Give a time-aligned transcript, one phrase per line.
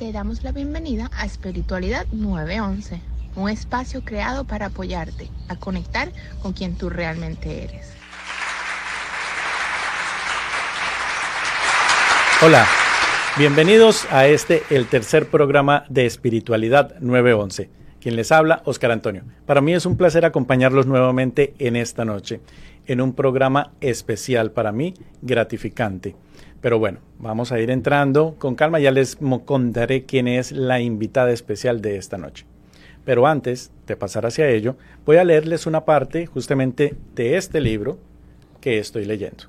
[0.00, 3.02] Te damos la bienvenida a Espiritualidad 911,
[3.36, 6.10] un espacio creado para apoyarte a conectar
[6.40, 7.92] con quien tú realmente eres.
[12.40, 12.66] Hola,
[13.36, 17.68] bienvenidos a este, el tercer programa de Espiritualidad 911.
[18.00, 19.24] Quien les habla, Oscar Antonio.
[19.44, 22.40] Para mí es un placer acompañarlos nuevamente en esta noche,
[22.86, 26.16] en un programa especial para mí, gratificante.
[26.60, 31.30] Pero bueno, vamos a ir entrando con calma, ya les contaré quién es la invitada
[31.30, 32.44] especial de esta noche.
[33.04, 37.98] Pero antes de pasar hacia ello, voy a leerles una parte justamente de este libro
[38.60, 39.44] que estoy leyendo.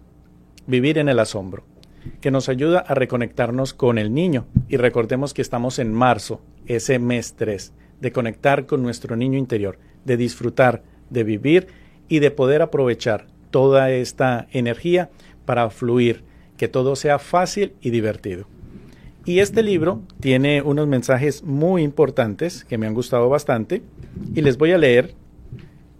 [0.67, 1.63] Vivir en el asombro,
[2.21, 4.45] que nos ayuda a reconectarnos con el niño.
[4.69, 9.77] Y recordemos que estamos en marzo, ese mes 3, de conectar con nuestro niño interior,
[10.05, 11.67] de disfrutar, de vivir
[12.07, 15.09] y de poder aprovechar toda esta energía
[15.45, 16.23] para fluir
[16.61, 18.45] que todo sea fácil y divertido.
[19.25, 23.81] Y este libro tiene unos mensajes muy importantes que me han gustado bastante
[24.35, 25.15] y les voy a leer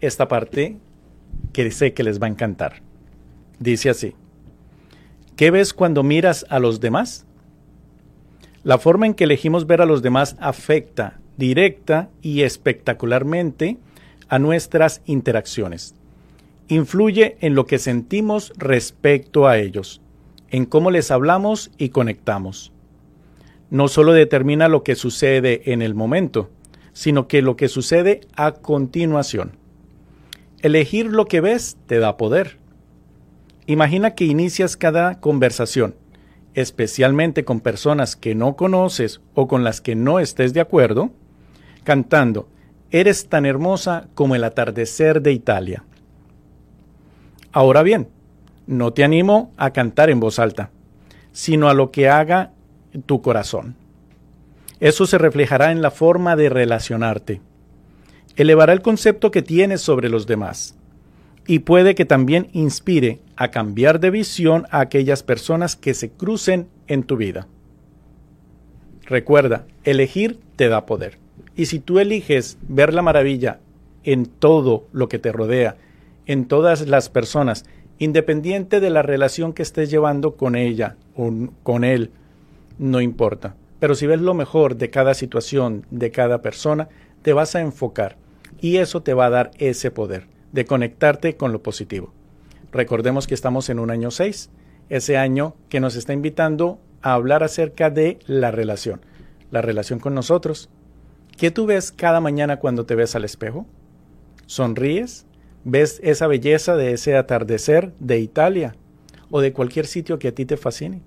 [0.02, 0.78] esta parte
[1.52, 2.84] que sé que les va a encantar.
[3.58, 4.14] Dice así,
[5.36, 7.25] ¿qué ves cuando miras a los demás?
[8.62, 13.80] La forma en que elegimos ver a los demás afecta directa y espectacularmente
[14.30, 15.96] a nuestras interacciones.
[16.68, 20.02] Influye en lo que sentimos respecto a ellos
[20.52, 22.72] en cómo les hablamos y conectamos.
[23.70, 26.50] No solo determina lo que sucede en el momento,
[26.94, 29.58] sino que lo que sucede a continuación.
[30.62, 32.60] Elegir lo que ves te da poder.
[33.66, 35.96] Imagina que inicias cada conversación,
[36.54, 41.12] especialmente con personas que no conoces o con las que no estés de acuerdo,
[41.84, 42.48] cantando,
[42.92, 45.86] Eres tan hermosa como el atardecer de Italia.
[47.54, 48.10] Ahora bien,
[48.67, 50.70] no te animo a cantar en voz alta,
[51.31, 52.52] sino a lo que haga
[53.06, 53.76] tu corazón.
[54.80, 57.41] Eso se reflejará en la forma de relacionarte.
[58.36, 60.75] Elevará el concepto que tienes sobre los demás
[61.47, 66.68] y puede que también inspire a cambiar de visión a aquellas personas que se crucen
[66.88, 67.47] en tu vida.
[69.06, 71.18] Recuerda, elegir te da poder.
[71.56, 73.59] Y si tú eliges ver la maravilla
[74.03, 75.75] en todo lo que te rodea,
[76.25, 77.66] en todas las personas,
[78.01, 81.31] independiente de la relación que estés llevando con ella o
[81.62, 82.09] con él,
[82.79, 83.56] no importa.
[83.79, 86.89] Pero si ves lo mejor de cada situación, de cada persona,
[87.22, 88.17] te vas a enfocar
[88.59, 92.12] y eso te va a dar ese poder de conectarte con lo positivo.
[92.72, 94.50] Recordemos que estamos en un año 6,
[94.89, 99.01] ese año que nos está invitando a hablar acerca de la relación,
[99.51, 100.72] la relación con nosotros.
[101.38, 103.68] ¿Qué tú ves cada mañana cuando te ves al espejo?
[104.47, 105.28] ¿Sonríes?
[105.64, 108.76] Ves esa belleza de ese atardecer de Italia
[109.30, 111.02] o de cualquier sitio que a ti te fascine.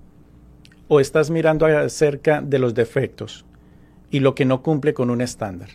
[0.87, 3.45] O estás mirando acerca de los defectos
[4.11, 5.69] y lo que no cumple con un estándar.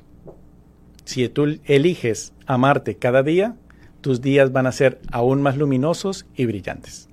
[1.04, 3.56] Si tú eliges amarte cada día,
[4.00, 7.08] tus días van a ser aún más luminosos y brillantes.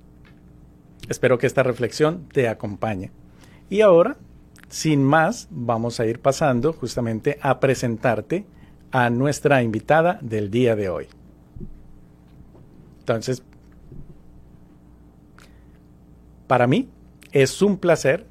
[1.08, 3.10] Espero que esta reflexión te acompañe.
[3.70, 4.16] Y ahora,
[4.68, 8.46] sin más, vamos a ir pasando justamente a presentarte
[8.90, 11.06] a nuestra invitada del día de hoy.
[13.08, 13.42] Entonces,
[16.46, 16.90] para mí
[17.32, 18.26] es un placer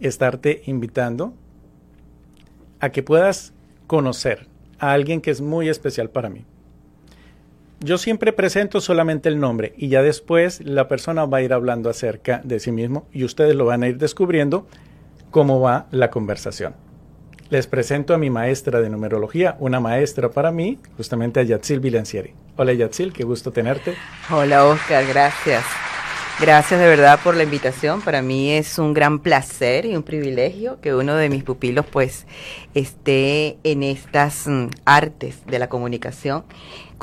[0.00, 1.32] estarte invitando
[2.80, 3.52] a que puedas
[3.86, 4.48] conocer
[4.80, 6.44] a alguien que es muy especial para mí.
[7.78, 11.88] Yo siempre presento solamente el nombre y ya después la persona va a ir hablando
[11.88, 14.66] acerca de sí mismo y ustedes lo van a ir descubriendo
[15.30, 16.83] cómo va la conversación
[17.50, 22.34] les presento a mi maestra de numerología, una maestra para mí, justamente a Yatsil Vilancieri.
[22.56, 23.94] Hola Yatsil, qué gusto tenerte.
[24.30, 25.64] Hola Oscar, gracias.
[26.40, 28.02] Gracias de verdad por la invitación.
[28.02, 32.26] Para mí es un gran placer y un privilegio que uno de mis pupilos pues
[32.74, 36.44] esté en estas mm, artes de la comunicación,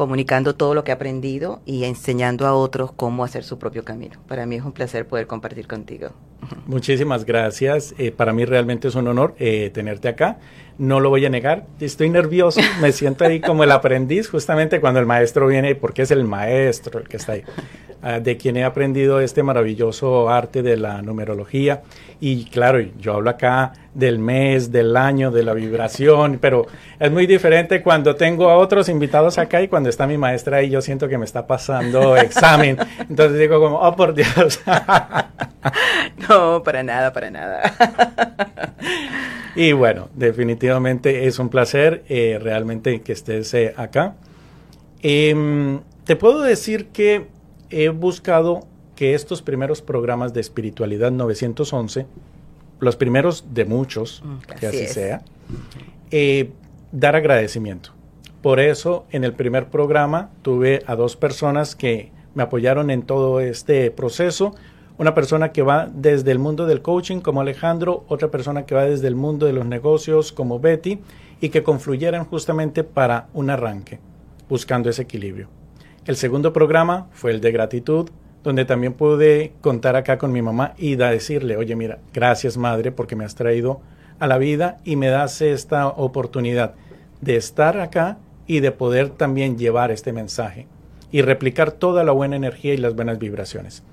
[0.02, 4.20] comunicando todo lo que ha aprendido y enseñando a otros cómo hacer su propio camino.
[4.28, 6.10] Para mí es un placer poder compartir contigo.
[6.66, 7.94] Muchísimas gracias.
[8.00, 10.40] Eh, para mí realmente es un honor eh, tenerte acá.
[10.80, 11.68] No lo voy a negar.
[11.80, 12.62] Estoy nervioso.
[12.82, 17.00] Me siento ahí como el aprendiz, justamente cuando el maestro viene, porque es el maestro
[17.00, 17.44] el que está ahí.
[18.02, 21.84] Ah, de quien he aprendido este maravilloso arte de la numerología.
[22.20, 26.68] Y claro, yo hablo acá del mes, del año, de la vibración, pero
[27.00, 30.70] es muy diferente cuando tengo a otros invitados acá y cuando está mi maestra ahí,
[30.70, 32.78] yo siento que me está pasando examen.
[33.10, 34.62] Entonces digo como, oh por Dios.
[36.30, 37.74] no, para nada, para nada.
[39.56, 44.16] y bueno, definitivamente es un placer eh, realmente que estés eh, acá.
[45.02, 47.28] Em, te puedo decir que
[47.70, 52.06] he buscado que estos primeros programas de espiritualidad 911
[52.82, 55.22] los primeros de muchos, Mm, que así sea,
[56.10, 56.52] eh,
[56.92, 57.92] dar agradecimiento.
[58.42, 63.40] Por eso, en el primer programa tuve a dos personas que me apoyaron en todo
[63.40, 64.56] este proceso.
[64.98, 68.86] Una persona que va desde el mundo del coaching como Alejandro, otra persona que va
[68.86, 71.00] desde el mundo de los negocios como Betty
[71.40, 74.00] y que confluyeran justamente para un arranque,
[74.50, 75.48] buscando ese equilibrio.
[76.06, 78.10] El segundo programa fue el de gratitud,
[78.44, 83.16] donde también pude contar acá con mi mamá y decirle, oye, mira, gracias madre porque
[83.16, 83.82] me has traído
[84.20, 86.74] a la vida y me das esta oportunidad
[87.22, 88.18] de estar acá
[88.48, 90.68] y de poder también llevar este mensaje
[91.12, 93.84] y replicar toda la buena energía y las buenas vibraciones.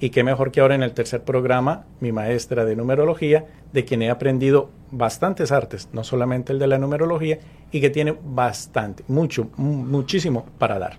[0.00, 4.02] Y qué mejor que ahora en el tercer programa, mi maestra de numerología, de quien
[4.02, 7.38] he aprendido bastantes artes, no solamente el de la numerología,
[7.70, 10.98] y que tiene bastante, mucho, mu- muchísimo para dar.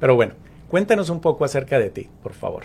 [0.00, 0.32] Pero bueno,
[0.70, 2.62] cuéntanos un poco acerca de ti, por favor.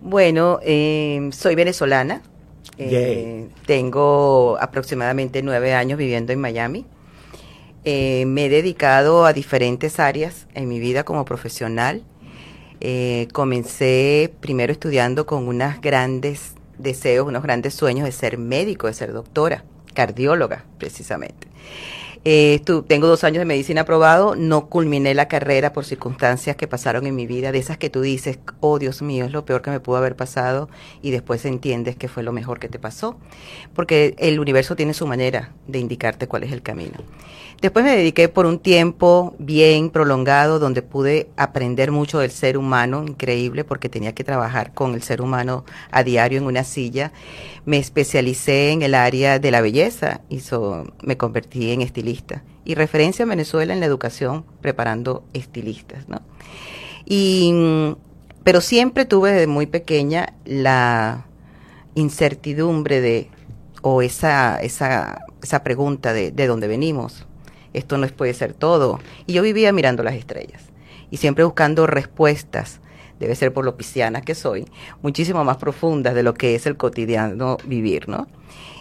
[0.00, 2.22] Bueno, eh, soy venezolana.
[2.78, 6.84] Eh, tengo aproximadamente nueve años viviendo en Miami.
[7.84, 12.02] Eh, me he dedicado a diferentes áreas en mi vida como profesional.
[13.32, 19.12] Comencé primero estudiando con unos grandes deseos, unos grandes sueños de ser médico, de ser
[19.12, 21.46] doctora, cardióloga precisamente.
[22.24, 27.04] Eh, tengo dos años de medicina aprobado, no culminé la carrera por circunstancias que pasaron
[27.06, 29.72] en mi vida, de esas que tú dices, oh Dios mío, es lo peor que
[29.72, 30.68] me pudo haber pasado
[31.02, 33.16] y después entiendes que fue lo mejor que te pasó,
[33.74, 36.98] porque el universo tiene su manera de indicarte cuál es el camino.
[37.60, 43.04] Después me dediqué por un tiempo bien prolongado donde pude aprender mucho del ser humano,
[43.06, 47.12] increíble porque tenía que trabajar con el ser humano a diario en una silla.
[47.64, 52.11] Me especialicé en el área de la belleza y so- me convertí en estilista.
[52.64, 56.20] Y referencia en Venezuela en la educación preparando estilistas, ¿no?
[57.04, 57.52] Y,
[58.44, 61.26] pero siempre tuve desde muy pequeña la
[61.94, 63.30] incertidumbre de,
[63.82, 67.26] o esa, esa, esa pregunta de, de dónde venimos.
[67.72, 69.00] Esto no puede ser todo.
[69.26, 70.62] Y yo vivía mirando las estrellas
[71.10, 72.80] y siempre buscando respuestas,
[73.22, 74.66] debe ser por lo pisciana que soy,
[75.00, 78.26] muchísimo más profundas de lo que es el cotidiano vivir, ¿no?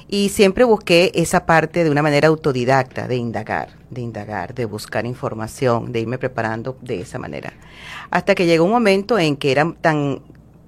[0.08, 5.06] Y siempre busqué esa parte de una manera autodidacta, de indagar, de indagar, de buscar
[5.06, 7.54] información, de irme preparando de esa manera.
[8.10, 10.22] Hasta que llegó un momento en que era tan,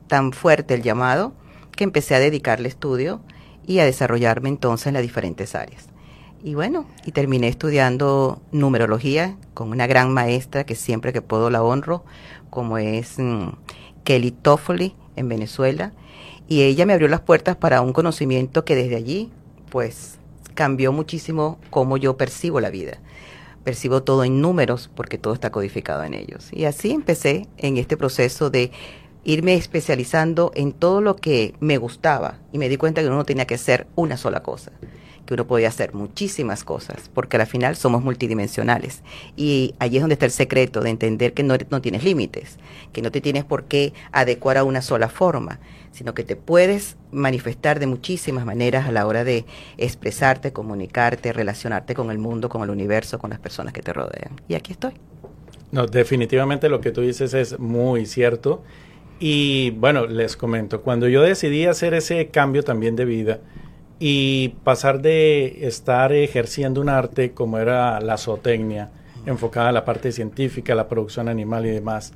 [0.08, 1.34] tan fuerte el llamado
[1.76, 3.22] que empecé a dedicarle estudio
[3.66, 5.88] y a desarrollarme entonces en las diferentes áreas.
[6.44, 11.64] Y bueno, y terminé estudiando numerología con una gran maestra que siempre que puedo la
[11.64, 12.04] honro,
[12.54, 13.48] como es mm,
[14.04, 15.92] Kelly Toffoli en Venezuela.
[16.48, 19.32] Y ella me abrió las puertas para un conocimiento que desde allí,
[19.72, 20.20] pues,
[20.54, 23.00] cambió muchísimo cómo yo percibo la vida.
[23.64, 26.50] Percibo todo en números porque todo está codificado en ellos.
[26.52, 28.72] Y así empecé en este proceso de
[29.24, 33.26] irme especializando en todo lo que me gustaba y me di cuenta que uno no
[33.26, 34.74] tenía que hacer una sola cosa,
[35.25, 39.04] que uno podía hacer muchísimas cosas, porque al final somos multidimensionales.
[39.36, 42.58] Y allí es donde está el secreto de entender que no, no tienes límites,
[42.92, 45.60] que no te tienes por qué adecuar a una sola forma,
[45.92, 49.46] sino que te puedes manifestar de muchísimas maneras a la hora de
[49.78, 54.42] expresarte, comunicarte, relacionarte con el mundo, con el universo, con las personas que te rodean.
[54.48, 54.94] Y aquí estoy.
[55.72, 58.64] No, definitivamente lo que tú dices es muy cierto.
[59.19, 63.40] Y bueno, les comento, cuando yo decidí hacer ese cambio también de vida
[64.06, 68.90] y pasar de estar ejerciendo un arte como era la zootecnia,
[69.26, 72.12] enfocada a la parte científica, la producción animal y demás,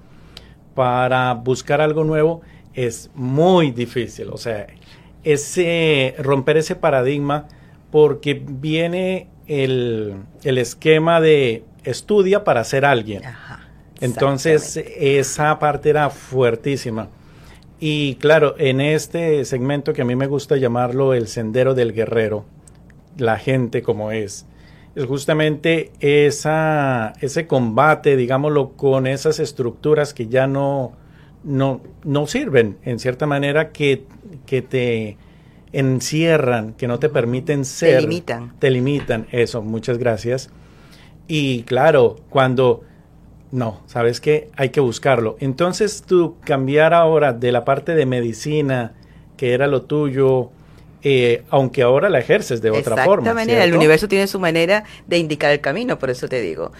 [0.75, 2.41] para buscar algo nuevo
[2.73, 4.27] es muy difícil.
[4.33, 4.67] O sea,
[5.23, 7.47] ese romper ese paradigma
[7.89, 13.25] porque viene el, el esquema de estudia para ser alguien.
[13.25, 13.61] Ajá.
[14.01, 17.07] Entonces, esa parte era fuertísima.
[17.79, 22.45] Y claro, en este segmento que a mí me gusta llamarlo el sendero del guerrero,
[23.17, 24.45] la gente como es,
[24.95, 30.93] es justamente esa, ese combate, digámoslo, con esas estructuras que ya no,
[31.43, 34.05] no, no sirven, en cierta manera, que,
[34.47, 35.17] que te
[35.71, 38.01] encierran, que no te permiten ser.
[38.01, 38.53] limitan.
[38.57, 40.49] Te limitan, eso, muchas gracias.
[41.27, 42.83] Y claro, cuando
[43.51, 44.49] no, ¿sabes qué?
[44.55, 45.37] Hay que buscarlo.
[45.39, 48.93] Entonces tú cambiar ahora de la parte de medicina,
[49.37, 50.51] que era lo tuyo,
[51.03, 53.23] eh, aunque ahora la ejerces de otra forma.
[53.23, 53.77] Exactamente, el ¿cierto?
[53.77, 56.71] universo tiene su manera de indicar el camino, por eso te digo.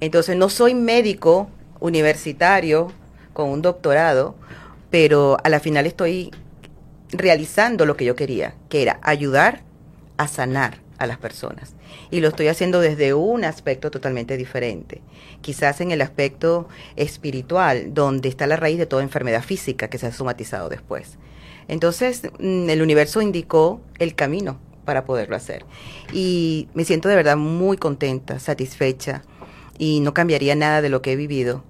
[0.00, 1.48] Entonces, no soy médico
[1.80, 2.92] universitario
[3.32, 4.34] con un doctorado,
[4.90, 6.30] pero a la final estoy
[7.10, 9.62] realizando lo que yo quería, que era ayudar
[10.16, 11.74] a sanar a las personas.
[12.14, 15.00] Y lo estoy haciendo desde un aspecto totalmente diferente.
[15.40, 20.06] Quizás en el aspecto espiritual, donde está la raíz de toda enfermedad física que se
[20.06, 21.18] ha somatizado después.
[21.66, 25.64] Entonces, mm, el universo indicó el camino para poderlo hacer.
[26.12, 29.24] Y me siento de verdad muy contenta, satisfecha,
[29.76, 31.64] y no cambiaría nada de lo que he vivido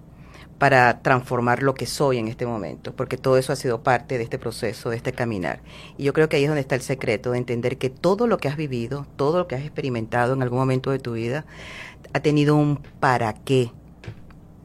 [0.64, 4.24] para transformar lo que soy en este momento, porque todo eso ha sido parte de
[4.24, 5.60] este proceso, de este caminar.
[5.98, 8.38] Y yo creo que ahí es donde está el secreto, de entender que todo lo
[8.38, 11.44] que has vivido, todo lo que has experimentado en algún momento de tu vida,
[12.14, 13.72] ha tenido un para qué,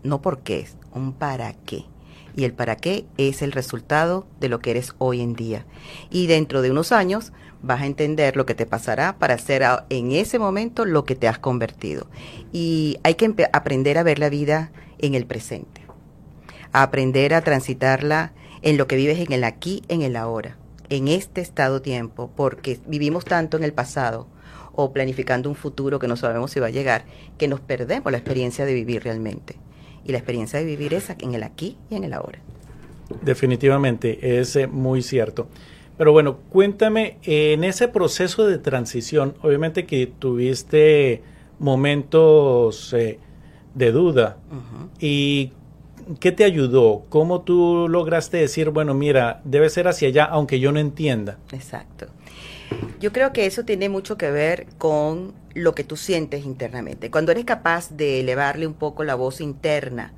[0.02, 1.84] no por qué, un para qué.
[2.34, 5.66] Y el para qué es el resultado de lo que eres hoy en día.
[6.10, 10.14] Y dentro de unos años vas a entender lo que te pasará para hacer en
[10.14, 12.08] ese momento lo que te has convertido.
[12.54, 15.79] Y hay que aprender a ver la vida en el presente,
[16.74, 20.58] a aprender a transitarla en lo que vives en el aquí, en el ahora,
[20.90, 24.28] en este estado tiempo, porque vivimos tanto en el pasado
[24.74, 27.06] o planificando un futuro que no sabemos si va a llegar,
[27.38, 29.56] que nos perdemos la experiencia de vivir realmente.
[30.06, 32.40] Y la experiencia de vivir es en el aquí y en el ahora.
[33.22, 35.48] Definitivamente, es eh, muy cierto.
[35.98, 41.22] Pero bueno, cuéntame, en ese proceso de transición, obviamente que tuviste
[41.60, 43.20] momentos eh,
[43.76, 44.38] de duda.
[45.00, 45.52] ¿Y
[46.20, 47.06] qué te ayudó?
[47.10, 51.38] ¿Cómo tú lograste decir, bueno, mira, debe ser hacia allá, aunque yo no entienda?
[51.52, 52.08] Exacto.
[53.00, 57.10] Yo creo que eso tiene mucho que ver con lo que tú sientes internamente.
[57.10, 60.14] Cuando eres capaz de elevarle un poco la voz interna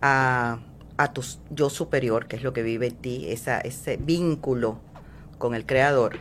[0.00, 0.60] a,
[0.96, 4.78] a tu yo superior, que es lo que vive en ti, ese vínculo
[5.38, 6.18] con el creador,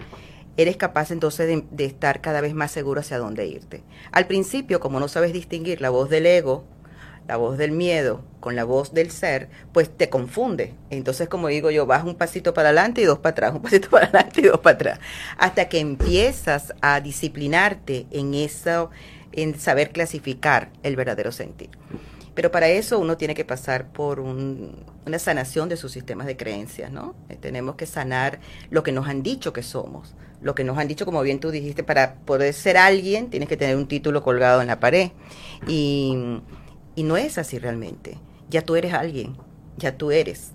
[0.61, 3.83] eres capaz entonces de, estar cada vez más seguro hacia dónde irte.
[4.11, 6.65] Al principio, como no sabes distinguir la voz del ego,
[7.29, 10.73] la voz del miedo con la voz del ser, pues te confunde.
[10.89, 13.87] Entonces, como digo yo, vas un pasito para adelante y dos para atrás, un pasito
[13.91, 14.99] para adelante y dos para atrás,
[15.37, 18.89] hasta que empiezas a disciplinarte en eso,
[19.31, 21.69] en saber clasificar el verdadero sentir.
[22.33, 26.91] Pero para eso uno tiene que pasar por una sanación de sus sistemas de creencias,
[26.91, 27.13] ¿no?
[27.29, 28.39] Eh, tenemos que sanar
[28.71, 31.51] lo que nos han dicho que somos, lo que nos han dicho, como bien tú
[31.51, 35.11] dijiste, para poder ser alguien tienes que tener un título colgado en la pared.
[35.67, 36.41] Y,
[36.99, 38.17] y no es así realmente.
[38.49, 39.37] Ya tú eres alguien,
[39.77, 40.51] ya tú eres,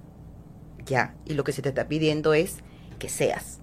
[0.85, 1.15] ya.
[1.25, 2.59] Y lo que se te está pidiendo es
[2.99, 3.61] que seas,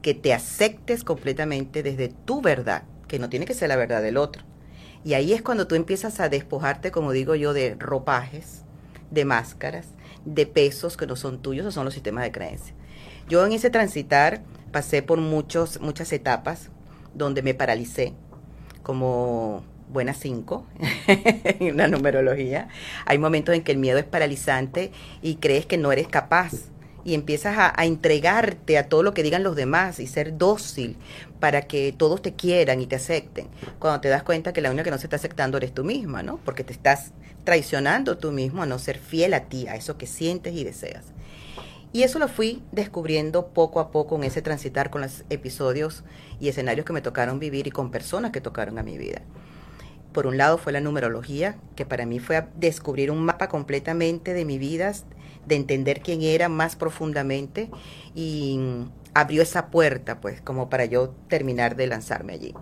[0.00, 4.16] que te aceptes completamente desde tu verdad, que no tiene que ser la verdad del
[4.16, 4.44] otro
[5.04, 8.62] y ahí es cuando tú empiezas a despojarte, como digo yo, de ropajes,
[9.10, 9.88] de máscaras,
[10.24, 12.74] de pesos que no son tuyos o son los sistemas de creencia.
[13.28, 16.70] Yo en ese transitar pasé por muchos, muchas etapas
[17.14, 18.14] donde me paralicé,
[18.82, 20.66] como buenas cinco
[21.06, 22.68] en una numerología.
[23.06, 24.90] Hay momentos en que el miedo es paralizante
[25.22, 26.52] y crees que no eres capaz
[27.04, 30.96] y empiezas a, entregarte a todo lo que digan los demás y ser dócil
[31.40, 33.48] para que todos te quieran y te acepten.
[33.78, 36.22] Cuando te das cuenta que la única que no se está aceptando eres tú misma,
[36.22, 36.38] ¿no?
[36.44, 37.12] Porque te estás
[37.44, 41.06] traicionando tú mismo a no ser fiel a ti, a eso que sientes y deseas.
[41.92, 46.04] Y eso lo fui descubriendo poco a poco en ese transitar con los episodios
[46.40, 49.20] y escenarios que me tocaron vivir y con personas que tocaron a mi vida.
[50.12, 54.44] Por un lado fue la numerología, que para mí fue descubrir un mapa completamente de
[54.44, 54.92] mi vida,
[55.46, 57.70] de entender quién era más profundamente
[58.14, 58.58] y
[59.14, 62.54] abrió esa puerta, pues, como para yo terminar de lanzarme allí.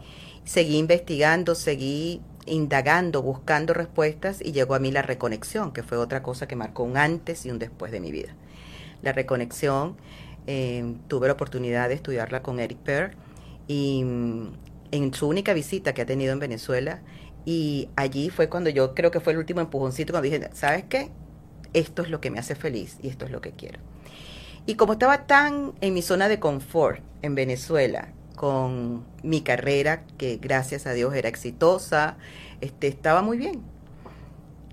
[0.44, 6.22] Seguí investigando, seguí indagando, buscando respuestas y llegó a mí la reconexión, que fue otra
[6.22, 8.34] cosa que marcó un antes y un después de mi vida.
[9.02, 9.96] La reconexión,
[10.46, 13.14] eh, tuve la oportunidad de estudiarla con Eric Pearl
[13.68, 14.48] y mm,
[14.92, 17.02] en su única visita que ha tenido en Venezuela
[17.44, 21.10] y allí fue cuando yo creo que fue el último empujoncito cuando dije, ¿sabes qué?
[21.72, 23.78] esto es lo que me hace feliz y esto es lo que quiero.
[24.66, 30.38] Y como estaba tan en mi zona de confort en Venezuela, con mi carrera, que
[30.38, 32.16] gracias a Dios era exitosa,
[32.60, 33.62] este, estaba muy bien.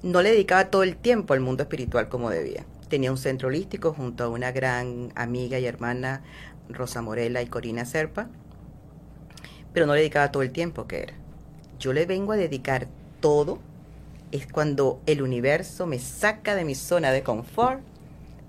[0.04, 2.66] No le dedicaba todo el tiempo al mundo espiritual como debía.
[2.90, 6.24] Tenía un centro holístico junto a una gran amiga y hermana,
[6.70, 8.30] Rosa Morela y Corina Serpa,
[9.74, 11.14] pero no le dedicaba todo el tiempo que era.
[11.80, 12.88] Yo le vengo a dedicar
[13.20, 13.60] todo
[14.32, 17.82] es cuando el universo me saca de mi zona de confort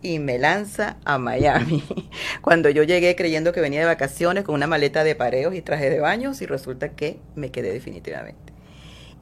[0.03, 1.83] y me lanza a Miami.
[2.43, 5.91] Cuando yo llegué creyendo que venía de vacaciones con una maleta de pareos y traje
[5.91, 8.53] de baños y resulta que me quedé definitivamente.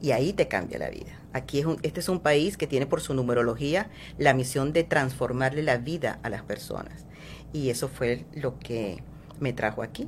[0.01, 1.19] Y ahí te cambia la vida.
[1.33, 5.63] Aquí un, este es un país que tiene por su numerología la misión de transformarle
[5.63, 7.07] la vida a las personas.
[7.53, 9.01] Y eso fue lo que
[9.39, 10.07] me trajo aquí.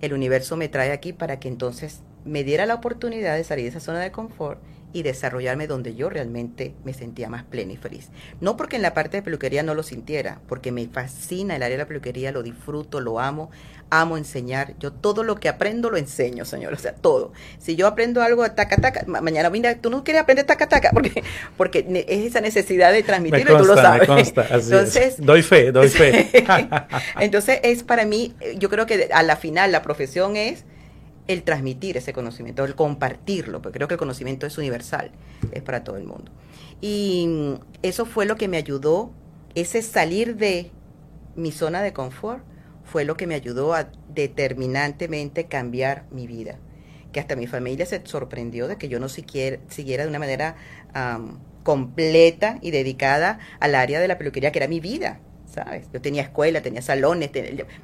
[0.00, 3.70] El universo me trae aquí para que entonces me diera la oportunidad de salir de
[3.70, 4.60] esa zona de confort
[4.92, 8.08] y desarrollarme donde yo realmente me sentía más plena y feliz.
[8.40, 11.76] No porque en la parte de peluquería no lo sintiera, porque me fascina el área
[11.76, 13.50] de la peluquería, lo disfruto, lo amo,
[13.90, 14.74] amo enseñar.
[14.78, 17.32] Yo todo lo que aprendo lo enseño, señor, o sea, todo.
[17.58, 20.90] Si yo aprendo algo a taca taca, mañana mira, tú no quieres aprender taca taca
[20.92, 21.22] porque
[21.58, 24.08] porque es esa necesidad de transmitirlo y tú lo sabes.
[24.08, 26.30] Entonces, doy fe, doy fe.
[27.20, 30.64] Entonces es para mí, yo creo que a la final la profesión es
[31.28, 35.10] el transmitir ese conocimiento, el compartirlo, porque creo que el conocimiento es universal,
[35.52, 36.30] es para todo el mundo.
[36.80, 39.12] Y eso fue lo que me ayudó,
[39.54, 40.70] ese salir de
[41.34, 42.44] mi zona de confort
[42.84, 46.58] fue lo que me ayudó a determinantemente cambiar mi vida.
[47.12, 50.56] Que hasta mi familia se sorprendió de que yo no siquiera, siguiera de una manera
[51.62, 55.20] completa y dedicada al área de la peluquería, que era mi vida.
[55.92, 57.30] Yo tenía escuela, tenía salones,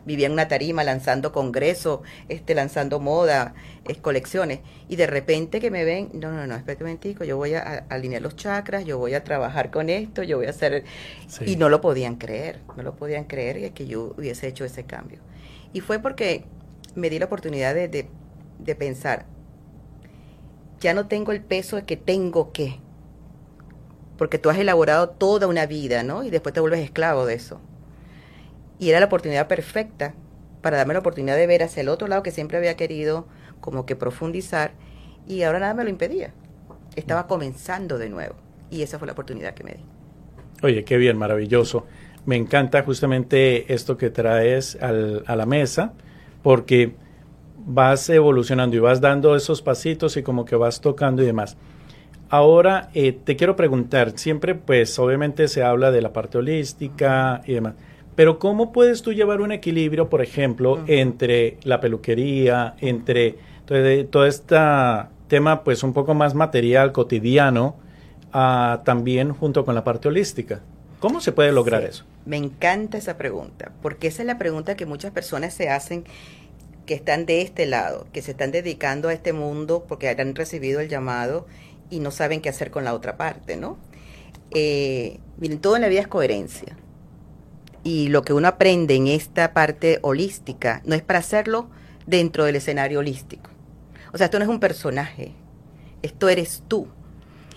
[0.05, 3.55] vivía en una tarima lanzando congresos, este, lanzando moda,
[4.01, 7.55] colecciones, y de repente que me ven, no, no, no, espérate un momentico, yo voy
[7.55, 10.85] a, alinear los chakras, yo voy a trabajar con esto, yo voy a hacer...
[11.47, 15.21] Y no lo podían creer, no lo podían creer que yo hubiese hecho ese cambio.
[15.73, 16.45] Y fue porque
[16.95, 18.09] me di la oportunidad de, de,
[18.59, 19.27] de pensar,
[20.81, 22.81] ya no tengo el peso de que tengo que,
[24.23, 26.23] porque tú has elaborado toda una vida, ¿no?
[26.23, 27.61] Y después te vuelves esclavo de eso.
[28.79, 30.15] Y era la oportunidad perfecta
[30.61, 33.27] para darme la oportunidad de ver hacia el otro lado que siempre había querido
[33.61, 34.75] como que profundizar
[35.27, 36.33] y ahora nada me lo impedía.
[36.95, 38.37] Estaba comenzando de nuevo
[38.71, 39.85] y esa fue la oportunidad que me di.
[40.63, 41.85] Oye, qué bien, maravilloso.
[42.25, 45.95] Me encanta justamente esto que traes al, a la mesa
[46.45, 46.95] porque
[47.57, 51.57] vas evolucionando y vas dando esos pasitos y como que vas tocando y demás.
[52.33, 57.53] Ahora eh, te quiero preguntar, siempre pues obviamente se habla de la parte holística y
[57.53, 57.75] demás,
[58.17, 63.37] pero ¿cómo puedes tú llevar un equilibrio, por ejemplo, entre la peluquería, entre
[64.11, 64.57] todo este
[65.29, 67.77] tema pues un poco más material, cotidiano,
[68.33, 70.63] también junto con la parte holística?
[71.01, 72.07] ¿Cómo se puede lograr eso?
[72.25, 76.05] Me encanta esa pregunta, porque esa es la pregunta que muchas personas se hacen
[76.87, 80.81] que están de este lado, que se están dedicando a este mundo porque han recibido
[80.81, 81.47] el llamado
[81.93, 83.77] y no saben qué hacer con la otra parte, ¿no?
[84.51, 86.75] Eh, miren, todo en la vida es coherencia.
[87.85, 91.69] Y lo que uno aprende en esta parte holística no es para hacerlo
[92.07, 93.51] dentro del escenario holístico.
[94.15, 95.35] O sea, esto no es un personaje,
[96.01, 96.89] esto eres tú.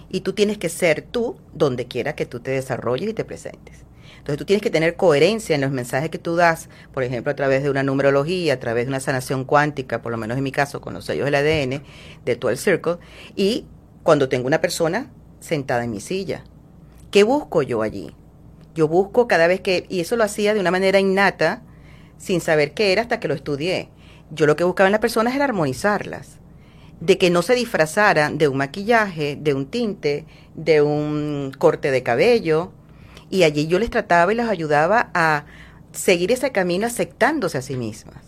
[0.10, 3.86] Y tú tienes que ser tú donde quiera que tú te desarrolles y te presentes.
[4.17, 7.36] Entonces tú tienes que tener coherencia en los mensajes que tú das, por ejemplo, a
[7.36, 10.52] través de una numerología, a través de una sanación cuántica, por lo menos en mi
[10.52, 11.84] caso, con los sellos del ADN,
[12.26, 12.98] de todo el Circle,
[13.36, 13.65] y
[14.06, 16.44] cuando tengo una persona sentada en mi silla.
[17.10, 18.15] ¿Qué busco yo allí?
[18.76, 21.63] Yo busco cada vez que, y eso lo hacía de una manera innata,
[22.20, 23.89] sin saber qué era hasta que lo estudié.
[24.30, 26.38] Yo lo que buscaba en las personas era armonizarlas,
[27.00, 32.04] de que no se disfrazaran de un maquillaje, de un tinte, de un corte de
[32.04, 32.74] cabello,
[33.32, 35.46] y allí yo les trataba y les ayudaba a
[35.94, 38.25] seguir ese camino aceptándose a sí mismas.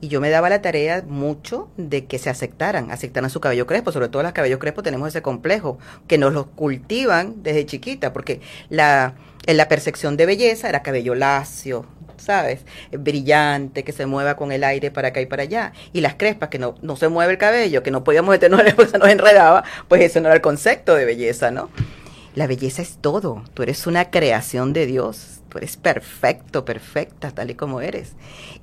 [0.00, 3.92] Y yo me daba la tarea mucho de que se aceptaran, aceptaran su cabello crespo,
[3.92, 8.40] sobre todo las cabellos crespos tenemos ese complejo, que nos los cultivan desde chiquita, porque
[8.68, 9.14] la,
[9.46, 11.86] en la percepción de belleza era cabello lacio,
[12.18, 12.60] ¿sabes?
[12.92, 15.72] Brillante, que se mueva con el aire para acá y para allá.
[15.92, 18.90] Y las crespas, que no, no se mueve el cabello, que no podíamos meternos porque
[18.90, 21.70] se nos enredaba, pues eso no era el concepto de belleza, ¿no?
[22.36, 27.54] La belleza es todo, tú eres una creación de Dios eres perfecto, perfecta, tal y
[27.54, 28.12] como eres.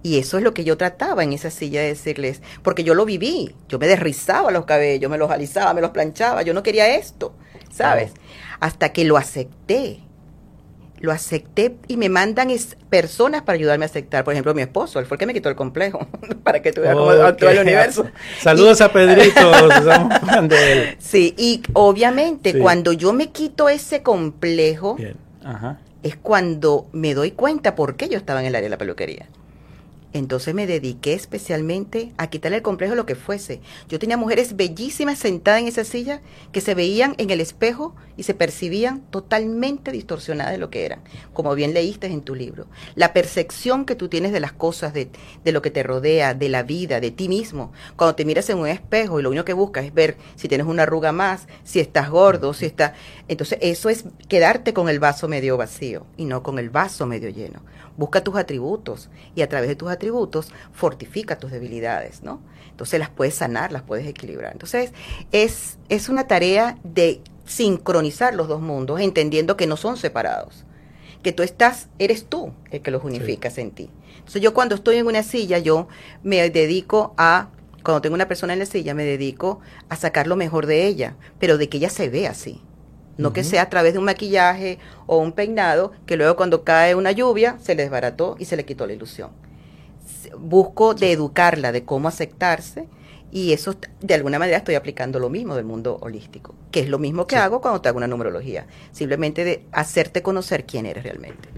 [0.02, 3.06] Y eso es lo que yo trataba en esa silla de decirles, porque yo lo
[3.06, 6.96] viví, yo me desrizaba los cabellos, me los alisaba, me los planchaba, yo no quería
[6.96, 7.34] esto,
[7.72, 8.12] ¿sabes?
[8.60, 10.00] Hasta que lo acepté.
[11.04, 12.50] Lo acepté y me mandan
[12.90, 14.24] personas para ayudarme a aceptar.
[14.24, 16.08] Por ejemplo, mi esposo, él fue el que me quitó el complejo,
[16.44, 18.08] para que tuviera como todo el universo.
[18.40, 19.52] Saludos a Pedrito,
[21.00, 24.98] Sí, y obviamente cuando yo me quito ese complejo,
[25.44, 28.78] Ajá es cuando me doy cuenta por qué yo estaba en el área de la
[28.78, 29.28] peluquería.
[30.14, 33.62] Entonces me dediqué especialmente a quitarle el complejo lo que fuese.
[33.90, 36.22] Yo tenía mujeres bellísimas sentadas en esa silla
[36.52, 41.02] que se veían en el espejo y se percibían totalmente distorsionadas de lo que eran,
[41.34, 42.68] como bien leíste en tu libro.
[42.96, 45.10] La percepción que tú tienes de las cosas, de,
[45.44, 47.72] de lo que te rodea, de la vida, de ti mismo.
[47.96, 50.68] Cuando te miras en un espejo y lo único que buscas es ver si tienes
[50.68, 52.94] una arruga más, si estás gordo, si estás...
[53.28, 57.30] Entonces eso es quedarte con el vaso medio vacío y no con el vaso medio
[57.30, 57.62] lleno
[57.98, 62.42] busca tus atributos y a través de tus atributos fortifica tus debilidades, ¿no?
[62.70, 64.54] Entonces las puedes sanar, las puedes equilibrar.
[64.54, 64.92] Entonces
[65.32, 70.66] es, es una tarea de sincronizar los dos mundos, entendiendo que no son separados,
[71.22, 73.90] que tú estás, eres tú el que los unificas en ti.
[74.18, 75.88] Entonces yo cuando estoy en una silla, yo
[76.24, 77.50] me dedico a
[77.84, 79.60] Cuando tengo una persona en la silla, me dedico
[79.90, 82.62] a sacar lo mejor de ella, pero de que ella se vea así.
[83.18, 86.96] No que sea a través de un maquillaje o un peinado, que luego cuando cae
[86.96, 89.32] una lluvia se le desbarató y se le quitó la ilusión.
[90.38, 92.88] Busco de educarla, de cómo aceptarse,
[93.32, 97.00] y eso de alguna manera estoy aplicando lo mismo del mundo holístico, que es lo
[97.00, 101.50] mismo que hago cuando te hago una numerología, simplemente de hacerte conocer quién eres realmente.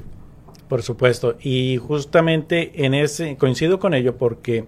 [0.69, 4.65] Por supuesto, y justamente en ese coincido con ello porque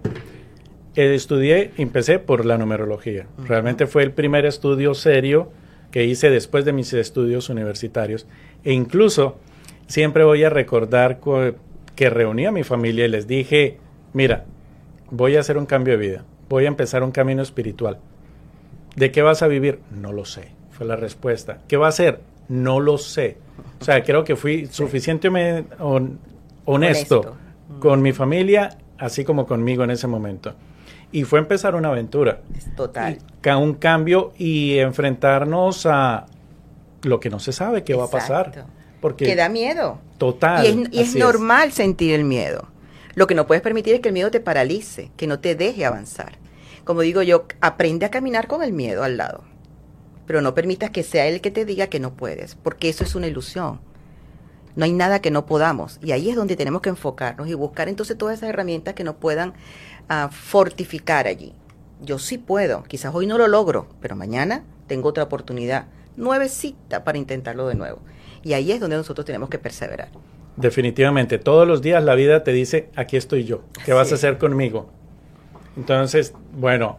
[0.94, 3.26] estudié, empecé por la numerología.
[3.46, 5.50] Realmente fue el primer estudio serio
[5.90, 8.26] que hice después de mis estudios universitarios.
[8.64, 9.38] E incluso
[9.86, 11.20] siempre voy a recordar
[11.94, 13.78] que reuní a mi familia y les dije,
[14.12, 14.44] mira,
[15.10, 17.98] voy a hacer un cambio de vida, voy a empezar un camino espiritual.
[18.96, 19.80] ¿De qué vas a vivir?
[19.90, 21.60] No lo sé, fue la respuesta.
[21.68, 22.20] ¿Qué va a hacer?
[22.48, 23.36] No lo sé.
[23.80, 25.74] O sea, creo que fui suficientemente
[26.64, 27.36] honesto,
[27.80, 30.54] con mi familia, así como conmigo en ese momento.
[31.10, 32.40] Y fue empezar una aventura.
[32.76, 33.18] total.
[33.58, 36.26] un cambio y enfrentarnos a
[37.02, 38.66] lo que no se sabe qué va a pasar.
[39.00, 39.98] Porque que da miedo.
[40.18, 40.88] Total.
[40.90, 42.68] Y es, normal sentir el miedo.
[43.14, 45.84] Lo que no puedes permitir es que el miedo te paralice, que no te deje
[45.84, 46.38] avanzar.
[46.84, 49.44] Como digo yo, aprende a caminar con el miedo al lado.
[50.26, 53.14] Pero no permitas que sea él que te diga que no puedes, porque eso es
[53.14, 53.80] una ilusión.
[54.76, 55.98] No hay nada que no podamos.
[56.02, 59.16] Y ahí es donde tenemos que enfocarnos y buscar entonces todas esas herramientas que nos
[59.16, 59.54] puedan
[60.08, 61.52] a fortificar allí.
[62.00, 67.18] Yo sí puedo, quizás hoy no lo logro, pero mañana tengo otra oportunidad nuevecita para
[67.18, 68.00] intentarlo de nuevo.
[68.42, 70.08] Y ahí es donde nosotros tenemos que perseverar.
[70.56, 74.38] Definitivamente, todos los días la vida te dice, aquí estoy yo, ¿qué vas a hacer
[74.38, 74.90] conmigo?
[75.76, 76.98] Entonces, bueno,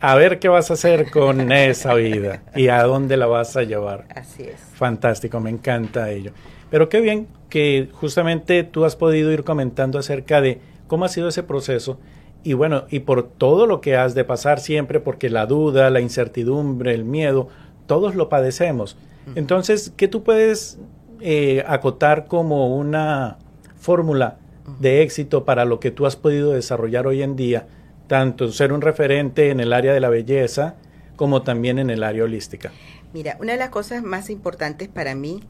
[0.00, 3.62] a ver qué vas a hacer con esa vida y a dónde la vas a
[3.62, 4.06] llevar.
[4.14, 4.60] Así es.
[4.74, 6.32] Fantástico, me encanta ello.
[6.70, 11.28] Pero qué bien que justamente tú has podido ir comentando acerca de cómo ha sido
[11.28, 11.98] ese proceso
[12.44, 16.00] y bueno, y por todo lo que has de pasar siempre, porque la duda, la
[16.00, 17.48] incertidumbre, el miedo,
[17.86, 18.96] todos lo padecemos.
[19.34, 20.78] Entonces, ¿qué tú puedes
[21.20, 23.38] eh, acotar como una
[23.76, 24.36] fórmula
[24.78, 27.66] de éxito para lo que tú has podido desarrollar hoy en día,
[28.06, 30.76] tanto ser un referente en el área de la belleza
[31.16, 32.72] como también en el área holística?
[33.14, 35.40] Mira, una de las cosas más importantes para mí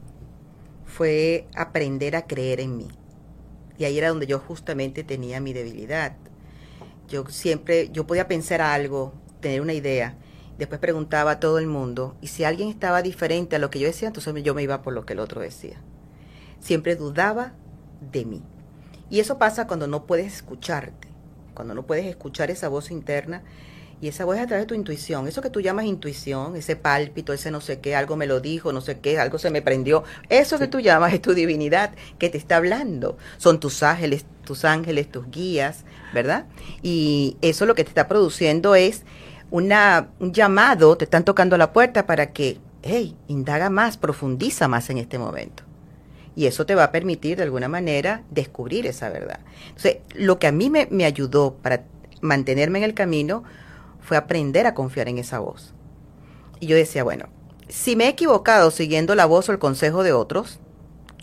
[0.85, 2.87] fue aprender a creer en mí.
[3.77, 6.15] Y ahí era donde yo justamente tenía mi debilidad.
[7.07, 10.17] Yo siempre, yo podía pensar algo, tener una idea,
[10.57, 13.87] después preguntaba a todo el mundo, y si alguien estaba diferente a lo que yo
[13.87, 15.81] decía, entonces yo me iba por lo que el otro decía.
[16.59, 17.53] Siempre dudaba
[18.11, 18.43] de mí.
[19.09, 21.07] Y eso pasa cuando no puedes escucharte,
[21.53, 23.43] cuando no puedes escuchar esa voz interna
[24.01, 25.27] y esa voz es a través de tu intuición.
[25.27, 28.73] Eso que tú llamas intuición, ese pálpito, ese no sé qué, algo me lo dijo,
[28.73, 30.03] no sé qué, algo se me prendió.
[30.29, 33.17] Eso que tú llamas es tu divinidad que te está hablando.
[33.37, 36.45] Son tus ángeles, tus ángeles, tus guías, ¿verdad?
[36.81, 39.03] Y eso lo que te está produciendo es
[39.51, 44.89] una, un llamado, te están tocando la puerta para que, hey, indaga más, profundiza más
[44.89, 45.63] en este momento.
[46.35, 49.39] Y eso te va a permitir de alguna manera descubrir esa verdad.
[49.67, 51.83] Entonces, lo que a mí me, me ayudó para
[52.21, 53.43] mantenerme en el camino
[54.01, 55.73] fue aprender a confiar en esa voz.
[56.59, 57.29] Y yo decía, bueno,
[57.67, 60.59] si me he equivocado siguiendo la voz o el consejo de otros,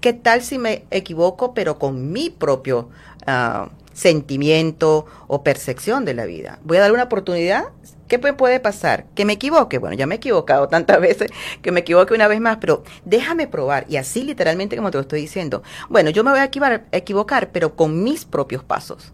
[0.01, 2.89] ¿qué tal si me equivoco pero con mi propio
[3.27, 6.59] ah, sentimiento o percepción de la vida?
[6.65, 7.67] ¿Voy a dar una oportunidad?
[8.09, 9.07] ¿Qué puede pasar?
[9.15, 9.79] ¿Que me equivoque?
[9.79, 11.31] Bueno, ya me he equivocado tantas veces
[11.63, 13.87] que me equivoque una vez más, pero déjame probar.
[13.89, 15.63] Y así literalmente como te lo estoy diciendo.
[15.89, 16.51] Bueno, yo me voy a
[16.93, 19.13] equivocar pero con mis propios pasos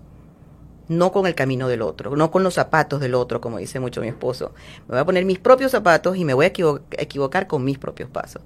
[0.89, 4.01] no con el camino del otro, no con los zapatos del otro, como dice mucho
[4.01, 4.53] mi esposo.
[4.89, 8.09] Me voy a poner mis propios zapatos y me voy a equivocar con mis propios
[8.11, 8.43] pasos.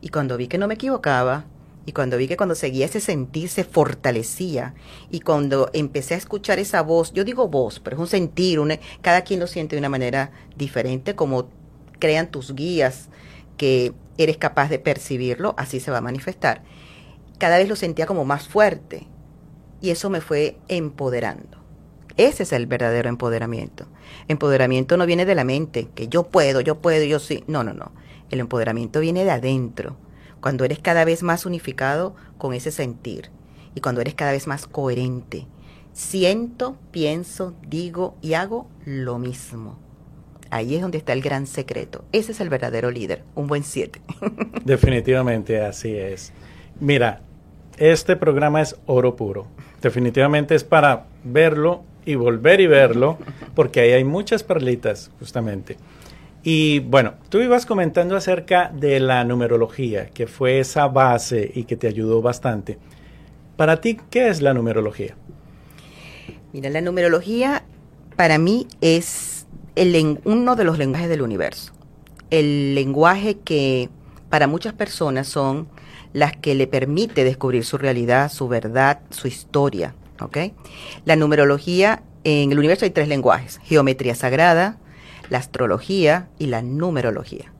[0.00, 1.44] Y cuando vi que no me equivocaba,
[1.86, 4.74] y cuando vi que cuando seguía ese sentir se fortalecía,
[5.08, 8.58] y cuando empecé a escuchar esa voz, yo digo voz, pero es un sentir,
[9.00, 11.48] cada quien lo siente de una manera diferente, como
[12.00, 13.08] crean tus guías,
[13.56, 16.62] que eres capaz de percibirlo, así se va a manifestar.
[17.38, 19.06] Cada vez lo sentía como más fuerte,
[19.80, 21.58] y eso me fue empoderando.
[22.16, 23.86] Ese es el verdadero empoderamiento.
[24.26, 27.44] Empoderamiento no viene de la mente, que yo puedo, yo puedo, yo sí.
[27.46, 27.92] No, no, no.
[28.30, 29.96] El empoderamiento viene de adentro,
[30.46, 33.30] cuando eres cada vez más unificado con ese sentir
[33.74, 35.48] y cuando eres cada vez más coherente.
[35.92, 39.76] Siento, pienso, digo y hago lo mismo.
[40.50, 42.04] Ahí es donde está el gran secreto.
[42.12, 44.00] Ese es el verdadero líder, un buen siete.
[44.64, 46.32] Definitivamente así es.
[46.78, 47.22] Mira,
[47.76, 49.48] este programa es oro puro.
[49.82, 53.18] Definitivamente es para verlo y volver y verlo,
[53.56, 55.76] porque ahí hay muchas perlitas, justamente.
[56.48, 61.74] Y bueno, tú ibas comentando acerca de la numerología, que fue esa base y que
[61.74, 62.78] te ayudó bastante.
[63.56, 65.16] Para ti, ¿qué es la numerología?
[66.52, 67.64] Mira, la numerología
[68.14, 71.72] para mí es el, uno de los lenguajes del universo.
[72.30, 73.88] El lenguaje que
[74.30, 75.66] para muchas personas son
[76.12, 79.96] las que le permite descubrir su realidad, su verdad, su historia.
[81.06, 84.78] La numerología, en el universo hay tres lenguajes, geometría sagrada,
[85.28, 87.52] la astrología y la numerología.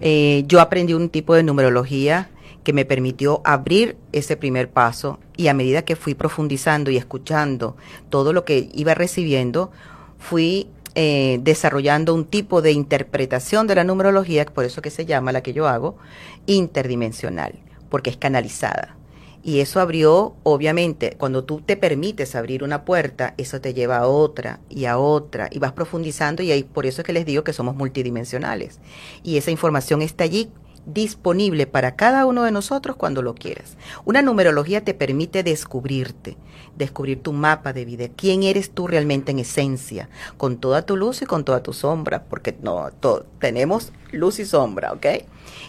[0.00, 2.30] Eh, yo aprendí un tipo de numerología
[2.64, 7.76] que me permitió abrir ese primer paso y a medida que fui profundizando y escuchando
[8.10, 9.70] todo lo que iba recibiendo,
[10.18, 15.30] fui eh, desarrollando un tipo de interpretación de la numerología, por eso que se llama
[15.30, 15.96] la que yo hago,
[16.46, 17.54] interdimensional,
[17.88, 18.96] porque es canalizada.
[19.46, 24.08] Y eso abrió, obviamente, cuando tú te permites abrir una puerta, eso te lleva a
[24.08, 27.44] otra y a otra y vas profundizando y ahí, por eso es que les digo
[27.44, 28.80] que somos multidimensionales.
[29.22, 30.50] Y esa información está allí
[30.86, 33.76] disponible para cada uno de nosotros cuando lo quieras.
[34.04, 36.36] Una numerología te permite descubrirte,
[36.76, 41.22] descubrir tu mapa de vida, quién eres tú realmente en esencia, con toda tu luz
[41.22, 42.90] y con toda tu sombra, porque no
[43.40, 45.06] tenemos luz y sombra, ¿ok?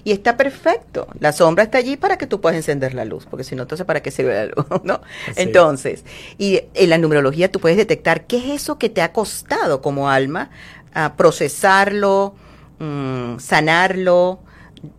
[0.03, 1.07] Y está perfecto.
[1.19, 3.85] La sombra está allí para que tú puedas encender la luz, porque si no, entonces
[3.85, 4.65] ¿para qué sirve la luz?
[4.83, 5.01] ¿no?
[5.35, 6.05] Entonces,
[6.37, 10.09] y en la numerología tú puedes detectar qué es eso que te ha costado como
[10.09, 10.51] alma
[10.93, 12.35] a procesarlo,
[12.79, 14.39] mm, sanarlo,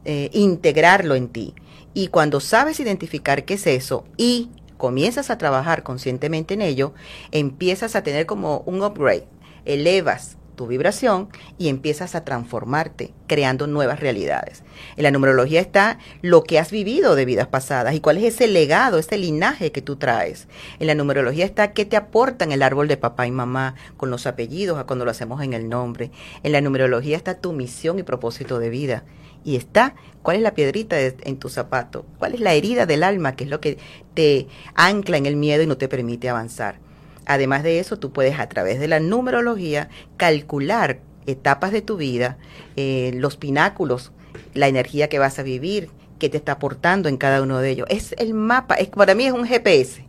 [0.05, 1.55] eh, integrarlo en ti.
[1.95, 6.95] Y cuando sabes identificar qué es eso y comienzas a trabajar conscientemente en ello,
[7.33, 9.27] empiezas a tener como un upgrade,
[9.65, 14.65] elevas tu vibración y empiezas a transformarte, creando nuevas realidades.
[14.97, 18.49] En la numerología está lo que has vivido de vidas pasadas y cuál es ese
[18.49, 20.49] legado, ese linaje que tú traes.
[20.81, 24.27] En la numerología está qué te aportan el árbol de papá y mamá con los
[24.27, 26.11] apellidos a cuando lo hacemos en el nombre.
[26.43, 29.05] En la numerología está tu misión y propósito de vida
[29.49, 33.35] y está cuál es la piedrita en tu zapato, cuál es la herida del alma,
[33.35, 33.79] que es lo que
[34.13, 36.81] te ancla en el miedo y no te permite avanzar.
[37.25, 42.37] Además de eso, tú puedes a través de la numerología calcular etapas de tu vida,
[42.77, 44.13] eh, los pináculos,
[44.53, 47.87] la energía que vas a vivir, que te está aportando en cada uno de ellos.
[47.89, 50.05] Es el mapa, es, para mí es un GPS.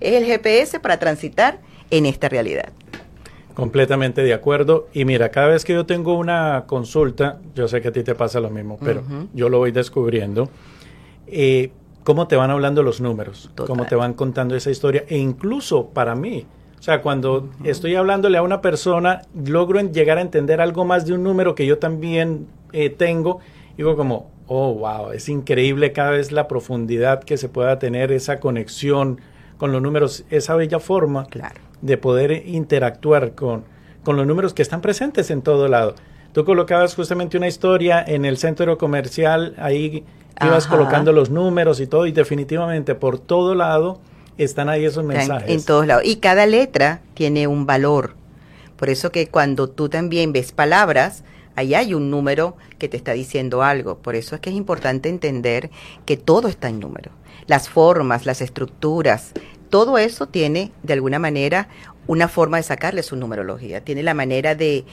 [0.00, 2.72] Es el GPS para transitar en esta realidad.
[3.60, 4.88] Completamente de acuerdo.
[4.92, 8.14] Y mira, cada vez que yo tengo una consulta, yo sé que a ti te
[8.14, 9.02] pasa lo mismo, pero
[9.34, 10.48] yo lo voy descubriendo.
[11.26, 11.70] Eh,
[12.04, 13.50] ¿Cómo te van hablando los números?
[13.66, 15.04] ¿Cómo te van contando esa historia?
[15.08, 16.46] E incluso para mí,
[16.78, 21.12] o sea, cuando estoy hablándole a una persona, logro llegar a entender algo más de
[21.12, 23.40] un número que yo también eh, tengo.
[23.76, 28.40] Digo como, oh, wow, es increíble cada vez la profundidad que se pueda tener, esa
[28.40, 29.20] conexión
[29.60, 31.26] con los números, esa bella forma.
[31.26, 33.64] Claro de poder interactuar con,
[34.04, 35.94] con los números que están presentes en todo lado.
[36.32, 40.04] Tú colocabas justamente una historia en el centro comercial, ahí
[40.42, 44.00] ibas colocando los números y todo, y definitivamente por todo lado
[44.38, 45.50] están ahí esos mensajes.
[45.50, 46.04] En, todos lados.
[46.06, 48.14] Y cada letra tiene un valor.
[48.76, 51.24] Por eso que cuando tú también ves palabras,
[51.56, 53.98] ahí hay un número que te está diciendo algo.
[53.98, 55.70] Por eso es que es importante entender
[56.06, 57.10] que todo está en número.
[57.46, 59.32] Las formas, las estructuras,
[59.70, 61.68] todo eso tiene, de alguna manera,
[62.06, 64.84] una forma de sacarle su numerología, tiene la manera de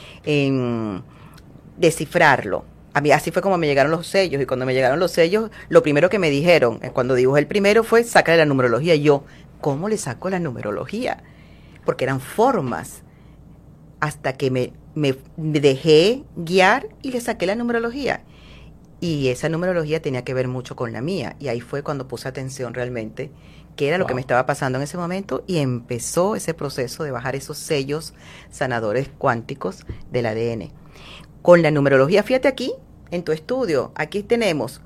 [1.76, 2.64] descifrarlo.
[2.94, 5.50] A mí así fue como me llegaron los sellos y cuando me llegaron los sellos,
[5.68, 8.94] lo primero que me dijeron, eh, cuando dibujé el primero fue sacarle la numerología.
[8.96, 9.24] yo,
[9.60, 11.22] ¿cómo le saco la numerología?
[11.84, 13.02] Porque eran formas.
[14.00, 18.22] Hasta que me dejé guiar y le saqué la numerología.
[19.00, 21.36] Y esa numerología tenía que ver mucho con la mía.
[21.38, 23.30] Y ahí fue cuando puse atención realmente
[23.76, 27.12] qué era lo que me estaba pasando en ese momento y empezó ese proceso de
[27.12, 28.12] bajar esos sellos
[28.50, 30.72] sanadores cuánticos del ADN.
[31.42, 32.72] Con la numerología, fíjate aquí,
[33.12, 34.80] en tu estudio, aquí tenemos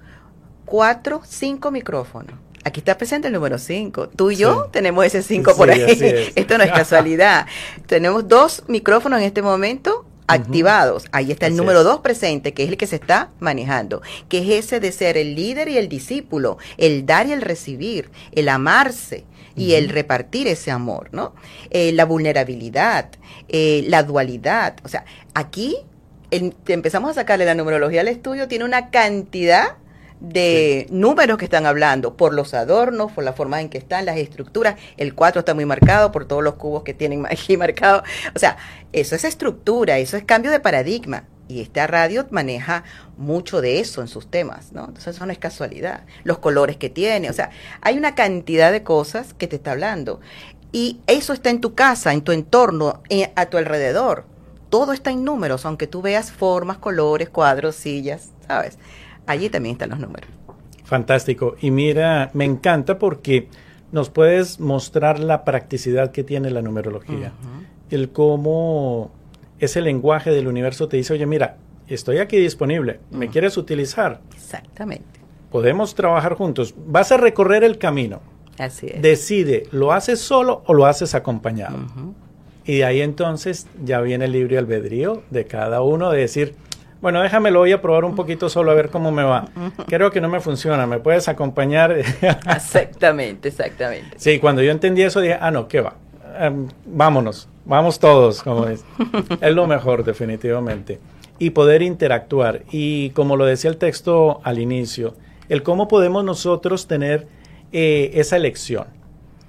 [0.66, 2.34] cuatro, cinco micrófonos.
[2.64, 4.08] Aquí está presente el número cinco.
[4.08, 6.30] Tú y yo tenemos ese cinco por ahí.
[6.36, 7.46] Esto no es casualidad.
[7.86, 11.06] tenemos dos micrófonos en este momento activados.
[11.12, 14.64] Ahí está el número dos presente, que es el que se está manejando, que es
[14.64, 19.24] ese de ser el líder y el discípulo, el dar y el recibir, el amarse
[19.56, 21.34] y el repartir ese amor, ¿no?
[21.70, 23.10] Eh, la vulnerabilidad,
[23.48, 24.76] eh, la dualidad.
[24.84, 25.76] O sea, aquí
[26.30, 29.76] empezamos a sacarle la numerología al estudio, tiene una cantidad
[30.22, 34.16] de números que están hablando, por los adornos, por la forma en que están, las
[34.18, 34.76] estructuras.
[34.96, 38.04] El 4 está muy marcado por todos los cubos que tienen aquí marcados.
[38.34, 38.56] O sea,
[38.92, 41.24] eso es estructura, eso es cambio de paradigma.
[41.48, 42.84] Y esta radio maneja
[43.18, 44.82] mucho de eso en sus temas, ¿no?
[44.86, 46.04] Entonces eso no es casualidad.
[46.22, 50.20] Los colores que tiene, o sea, hay una cantidad de cosas que te está hablando.
[50.70, 54.24] Y eso está en tu casa, en tu entorno, eh, a tu alrededor.
[54.70, 58.78] Todo está en números, aunque tú veas formas, colores, cuadros, sillas, ¿sabes?
[59.26, 60.28] Allí también están los números.
[60.84, 61.56] Fantástico.
[61.60, 63.48] Y mira, me encanta porque
[63.92, 67.32] nos puedes mostrar la practicidad que tiene la numerología.
[67.90, 69.10] el cómo
[69.58, 71.56] ese lenguaje del universo te dice, oye, mira,
[71.86, 74.20] estoy aquí disponible, ¿me quieres utilizar?
[74.34, 75.20] Exactamente.
[75.50, 76.74] Podemos trabajar juntos.
[76.86, 78.20] Vas a recorrer el camino.
[78.58, 79.02] Así es.
[79.02, 81.78] Decide, ¿lo haces solo o lo haces acompañado?
[82.64, 86.54] Y de ahí entonces ya viene el libre albedrío de cada uno de decir,
[87.02, 89.48] bueno, déjame, lo voy a probar un poquito solo a ver cómo me va.
[89.88, 91.90] Creo que no me funciona, ¿me puedes acompañar?
[92.56, 94.16] exactamente, exactamente.
[94.18, 95.96] Sí, cuando yo entendí eso dije, ah, no, ¿qué va?
[96.38, 98.84] Em, vámonos, vamos todos, como es.
[99.40, 101.00] es lo mejor, definitivamente.
[101.40, 102.62] Y poder interactuar.
[102.70, 105.16] Y como lo decía el texto al inicio,
[105.48, 107.26] el cómo podemos nosotros tener
[107.72, 108.86] eh, esa elección.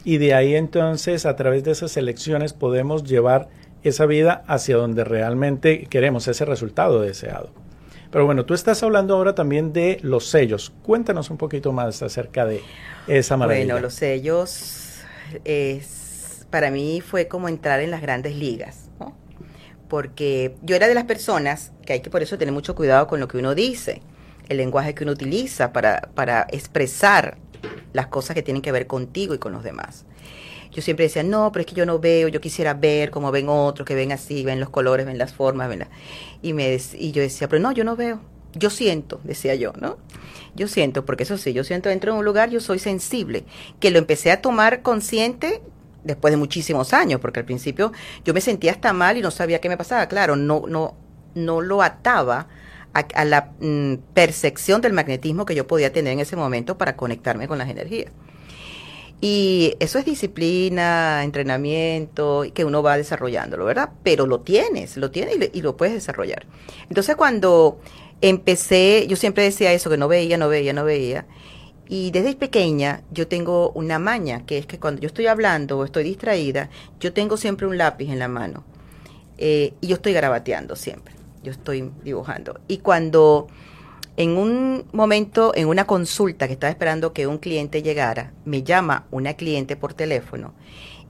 [0.03, 3.47] Y de ahí entonces, a través de esas elecciones, podemos llevar
[3.83, 7.51] esa vida hacia donde realmente queremos, ese resultado deseado.
[8.11, 10.71] Pero bueno, tú estás hablando ahora también de los sellos.
[10.83, 12.61] Cuéntanos un poquito más acerca de
[13.07, 13.73] esa maravilla.
[13.73, 14.99] Bueno, los sellos
[15.43, 19.17] es, para mí fue como entrar en las grandes ligas, ¿no?
[19.89, 23.19] Porque yo era de las personas que hay que por eso tener mucho cuidado con
[23.19, 24.01] lo que uno dice,
[24.47, 27.37] el lenguaje que uno utiliza para, para expresar
[27.93, 30.05] las cosas que tienen que ver contigo y con los demás
[30.73, 33.47] yo siempre decía, no, pero es que yo no veo, yo quisiera ver como ven
[33.47, 35.87] otros, que ven así, ven los colores, ven las formas, ven
[36.41, 38.19] y, me, y yo decía, pero no, yo no veo,
[38.53, 39.97] yo siento, decía yo, ¿no?
[40.55, 43.45] Yo siento, porque eso sí, yo siento dentro de un lugar, yo soy sensible,
[43.79, 45.61] que lo empecé a tomar consciente
[46.03, 47.91] después de muchísimos años, porque al principio
[48.25, 50.95] yo me sentía hasta mal y no sabía qué me pasaba, claro, no, no,
[51.35, 52.47] no lo ataba
[52.93, 57.47] a, la mm, percepción del magnetismo que yo podía tener en ese momento para conectarme
[57.47, 58.11] con las energías.
[59.25, 63.91] Y eso es disciplina, entrenamiento, que uno va desarrollándolo, ¿verdad?
[64.03, 66.45] Pero lo tienes, lo tienes y, lo puedes desarrollar.
[66.89, 67.79] Entonces cuando
[68.19, 71.25] empecé, yo siempre decía eso, que no veía, no veía, no veía.
[71.87, 75.85] Y desde pequeña yo tengo una maña, que es que cuando yo estoy hablando o
[75.85, 78.65] estoy distraída, yo tengo siempre un lápiz en la mano.
[79.37, 82.59] Eh, y yo estoy garabateando siempre, yo estoy dibujando.
[82.67, 83.47] Y cuando
[84.15, 89.07] en un momento, en una consulta que estaba esperando que un cliente llegara, me llama
[89.11, 90.53] una cliente por teléfono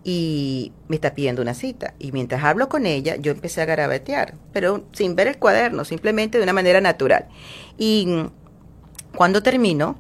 [0.04, 1.94] y me está pidiendo una cita.
[2.00, 6.38] Y mientras hablo con ella, yo empecé a garabatear, pero sin ver el cuaderno, simplemente
[6.38, 7.28] de una manera natural.
[7.78, 8.08] Y
[9.16, 9.98] cuando termino,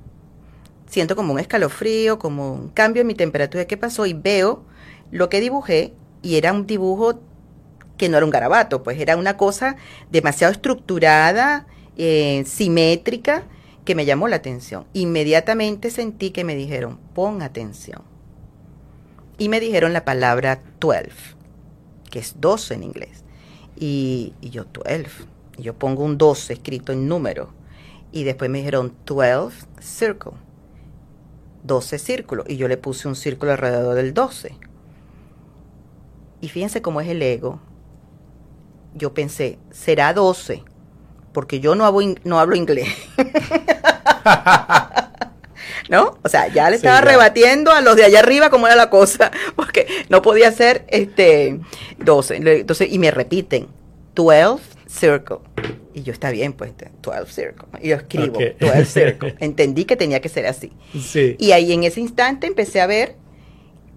[0.87, 3.65] siento como un escalofrío, como un cambio en mi temperatura.
[3.65, 4.05] ¿Qué pasó?
[4.05, 4.63] Y veo
[5.11, 7.19] lo que dibujé y era un dibujo
[7.97, 9.75] que no era un garabato, pues era una cosa
[10.11, 13.43] demasiado estructurada, eh, simétrica
[13.85, 14.85] que me llamó la atención.
[14.93, 18.01] Inmediatamente sentí que me dijeron, pon atención.
[19.37, 21.09] Y me dijeron la palabra 12,
[22.09, 23.23] que es 12 en inglés.
[23.75, 25.05] Y, y yo 12,
[25.57, 27.53] y yo pongo un 12 escrito en número.
[28.11, 30.33] Y después me dijeron 12 circle,
[31.63, 32.45] 12 círculos.
[32.47, 34.55] Y yo le puse un círculo alrededor del 12.
[36.41, 37.59] Y fíjense cómo es el ego.
[38.93, 40.63] Yo pensé, será 12
[41.33, 42.87] porque yo no hablo, no hablo inglés.
[45.89, 46.17] ¿No?
[46.23, 49.31] O sea, ya le estaba rebatiendo a los de allá arriba cómo era la cosa,
[49.55, 51.59] porque no podía ser este
[51.99, 52.35] 12.
[52.37, 53.67] Entonces, y me repiten,
[54.15, 55.37] 12 circle.
[55.93, 57.67] Y yo está bien, pues 12 circle.
[57.81, 59.35] Y yo escribo 12 circle.
[59.39, 60.71] Entendí que tenía que ser así.
[60.99, 61.35] Sí.
[61.39, 63.15] Y ahí en ese instante empecé a ver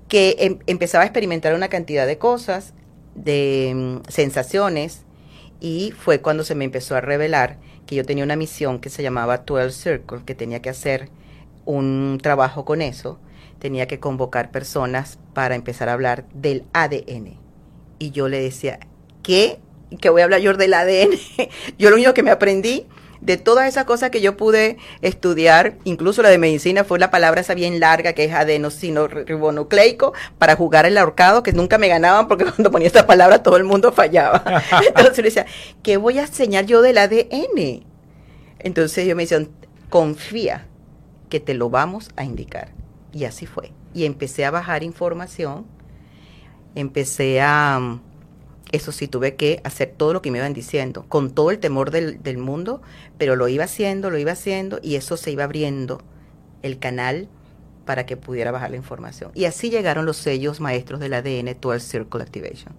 [0.09, 2.75] que em, empezaba a experimentar una cantidad de cosas,
[3.15, 5.06] de mm, sensaciones,
[5.61, 9.03] y fue cuando se me empezó a revelar que yo tenía una misión que se
[9.03, 11.09] llamaba 12 Circle, que tenía que hacer
[11.65, 13.19] un trabajo con eso,
[13.59, 17.39] tenía que convocar personas para empezar a hablar del ADN.
[17.99, 18.81] Y yo le decía,
[19.23, 19.59] ¿qué?
[20.01, 21.11] ¿Qué voy a hablar yo del ADN?
[21.79, 22.87] yo lo único que me aprendí
[23.21, 27.41] de todas esas cosas que yo pude estudiar, incluso la de medicina fue la palabra
[27.41, 32.45] esa bien larga que es adenosino-ribonucleico para jugar el ahorcado, que nunca me ganaban porque
[32.55, 34.43] cuando ponía esta palabra todo el mundo fallaba.
[34.87, 35.47] Entonces yo decía,
[35.83, 37.85] ¿qué voy a enseñar yo del ADN?
[38.59, 39.47] Entonces yo me decía,
[39.91, 40.67] confía
[41.29, 42.73] que te lo vamos a indicar.
[43.13, 43.73] Y así fue.
[43.95, 45.67] Y empecé a bajar información,
[46.75, 47.99] empecé a
[48.73, 51.91] eso sí, tuve que hacer todo lo que me iban diciendo, con todo el temor
[51.91, 52.83] del, del, mundo,
[53.19, 56.03] pero lo iba haciendo, lo iba haciendo y eso se iba abriendo
[56.63, 57.29] el canal
[57.85, 59.31] para que pudiera bajar la información.
[59.35, 62.75] Y así llegaron los sellos maestros del ADN, 12 Circle Activation.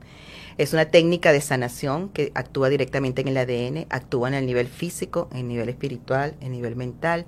[0.58, 4.68] Es una técnica de sanación que actúa directamente en el ADN, actúa en el nivel
[4.68, 7.26] físico, en el nivel espiritual, en el nivel mental,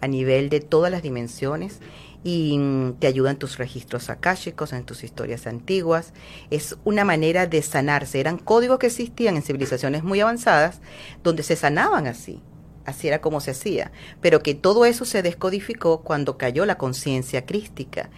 [0.00, 1.78] a nivel de todas las dimensiones
[2.24, 6.14] y mm, te ayudan tus registros akáshicos, en tus historias antiguas.
[6.50, 8.18] Es una manera de sanarse.
[8.18, 10.80] Eran códigos que existían en civilizaciones muy avanzadas
[11.22, 12.40] donde se sanaban así.
[12.86, 13.92] Así era como se hacía.
[14.22, 18.08] Pero que todo eso se descodificó cuando cayó la conciencia crística.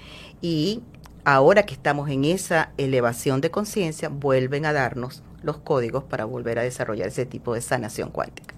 [0.40, 0.82] Y
[1.24, 6.60] ahora que estamos en esa elevación de conciencia, vuelven a darnos los códigos para volver
[6.60, 8.54] a desarrollar ese tipo de sanación cuántica.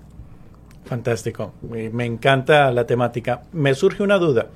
[0.85, 3.43] Fantástico, me encanta la temática.
[3.53, 4.49] Me surge una duda.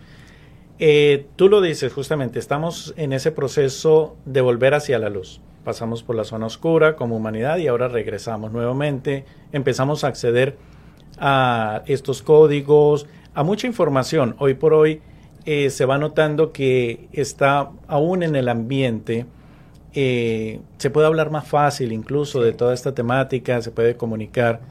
[0.85, 5.41] Eh, tú lo dices justamente, estamos en ese proceso de volver hacia la luz.
[5.63, 10.57] Pasamos por la zona oscura como humanidad y ahora regresamos nuevamente, empezamos a acceder
[11.19, 14.35] a estos códigos, a mucha información.
[14.41, 15.03] Hoy por hoy
[15.45, 19.27] eh, se va notando que está aún en el ambiente,
[19.95, 24.63] eh, se puede hablar más fácil incluso de toda esta temática, se puede comunicar.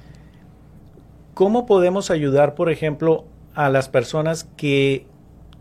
[1.36, 5.06] ¿Cómo podemos ayudar, por ejemplo, a las personas que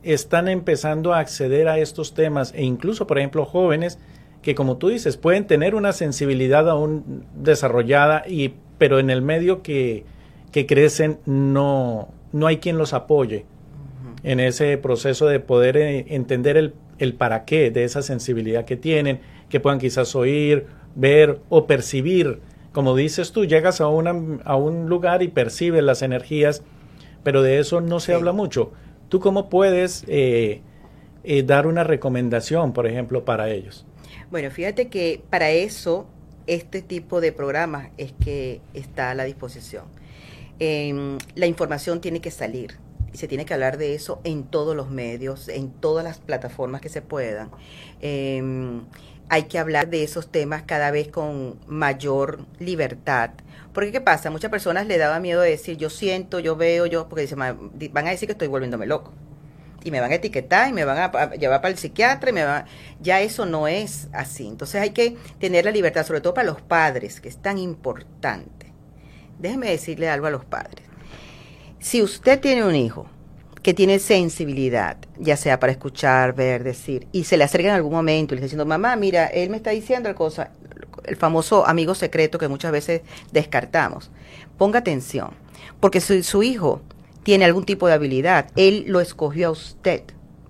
[0.02, 3.98] están empezando a acceder a estos temas e incluso, por ejemplo, jóvenes
[4.42, 9.62] que, como tú dices, pueden tener una sensibilidad aún desarrollada, y, pero en el medio
[9.62, 10.04] que,
[10.52, 13.44] que crecen no, no hay quien los apoye
[14.22, 18.76] en ese proceso de poder eh, entender el, el para qué de esa sensibilidad que
[18.76, 22.40] tienen, que puedan quizás oír, ver o percibir.
[22.72, 26.62] Como dices tú, llegas a, una, a un lugar y percibes las energías,
[27.22, 28.72] pero de eso no se habla mucho.
[29.10, 30.62] ¿Tú cómo puedes eh,
[31.24, 33.84] eh, dar una recomendación, por ejemplo, para ellos?
[34.30, 36.06] Bueno, fíjate que para eso
[36.46, 39.84] este tipo de programas es que está a la disposición.
[40.60, 42.78] Em, la información tiene que salir
[43.12, 46.80] y se tiene que hablar de eso en todos los medios, en todas las plataformas
[46.80, 47.50] que se puedan.
[48.00, 48.82] Em,
[49.28, 53.30] hay que hablar de esos temas cada vez con mayor libertad.
[53.72, 54.30] Porque ¿qué pasa?
[54.30, 58.06] Muchas personas le daba miedo de decir yo siento, yo veo, yo, porque dicen, van
[58.06, 59.12] a decir que estoy volviéndome loco.
[59.82, 62.44] Y me van a etiquetar y me van a llevar para el psiquiatra y me
[63.00, 64.46] ya eso no es así.
[64.46, 68.72] Entonces hay que tener la libertad, sobre todo para los padres, que es tan importante.
[69.38, 70.84] Déjeme decirle algo a los padres.
[71.78, 73.06] Si usted tiene un hijo
[73.62, 77.92] que tiene sensibilidad, ya sea para escuchar, ver, decir, y se le acerca en algún
[77.92, 80.50] momento y le está diciendo, mamá, mira, él me está diciendo el cosa,
[81.04, 83.02] el famoso amigo secreto que muchas veces
[83.32, 84.10] descartamos.
[84.56, 85.30] Ponga atención,
[85.78, 86.80] porque si su hijo
[87.22, 90.02] tiene algún tipo de habilidad, él lo escogió a usted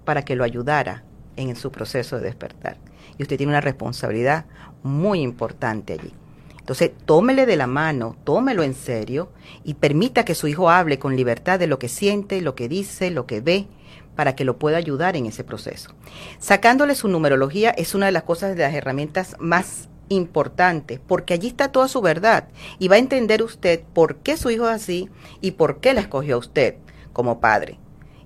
[0.05, 1.03] para que lo ayudara
[1.37, 2.77] en su proceso de despertar.
[3.19, 4.47] Y usted tiene una responsabilidad
[4.83, 6.13] muy importante allí.
[6.61, 9.33] Entonces, tómele de la mano, tómelo en serio
[9.65, 13.11] y permita que su hijo hable con libertad de lo que siente, lo que dice,
[13.11, 13.67] lo que ve,
[14.15, 15.95] para que lo pueda ayudar en ese proceso.
[16.39, 21.49] Sacándole su numerología es una de las cosas, de las herramientas más importantes, porque allí
[21.49, 22.49] está toda su verdad
[22.79, 25.09] y va a entender usted por qué su hijo es así
[25.41, 26.77] y por qué la escogió a usted
[27.13, 27.79] como padre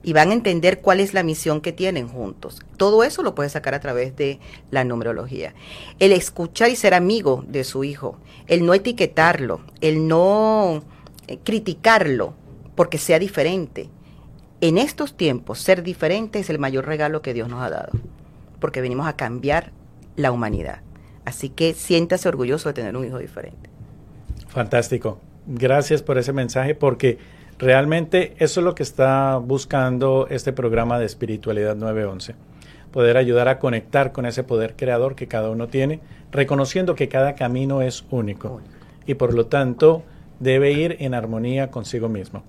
[0.04, 2.60] y van a entender cuál es la misión que tienen juntos.
[2.76, 4.38] Todo eso lo puede sacar a través de
[4.70, 5.54] la numerología.
[5.98, 10.84] El escuchar y ser amigo de su hijo, el no etiquetarlo, el no
[11.26, 12.34] eh, criticarlo
[12.74, 13.88] porque sea diferente.
[14.60, 17.92] En estos tiempos, ser diferente es el mayor regalo que Dios nos ha dado,
[18.60, 19.72] porque venimos a cambiar
[20.16, 20.80] la humanidad.
[21.24, 23.70] Así que siéntase orgulloso de tener un hijo diferente.
[24.48, 25.18] Fantástico.
[25.46, 27.18] Gracias por ese mensaje, porque
[27.58, 32.34] Realmente eso es lo que está buscando este programa de espiritualidad 911.
[32.90, 36.00] Poder ayudar a conectar con ese poder creador que cada uno tiene,
[36.32, 38.60] reconociendo que cada camino es único
[39.06, 40.02] y por lo tanto
[40.40, 42.42] debe ir en armonía consigo mismo.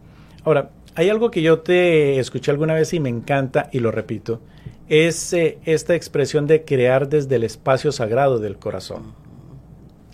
[0.43, 4.41] Ahora, hay algo que yo te escuché alguna vez y me encanta y lo repito,
[4.88, 9.14] es eh, esta expresión de crear desde el espacio sagrado del corazón.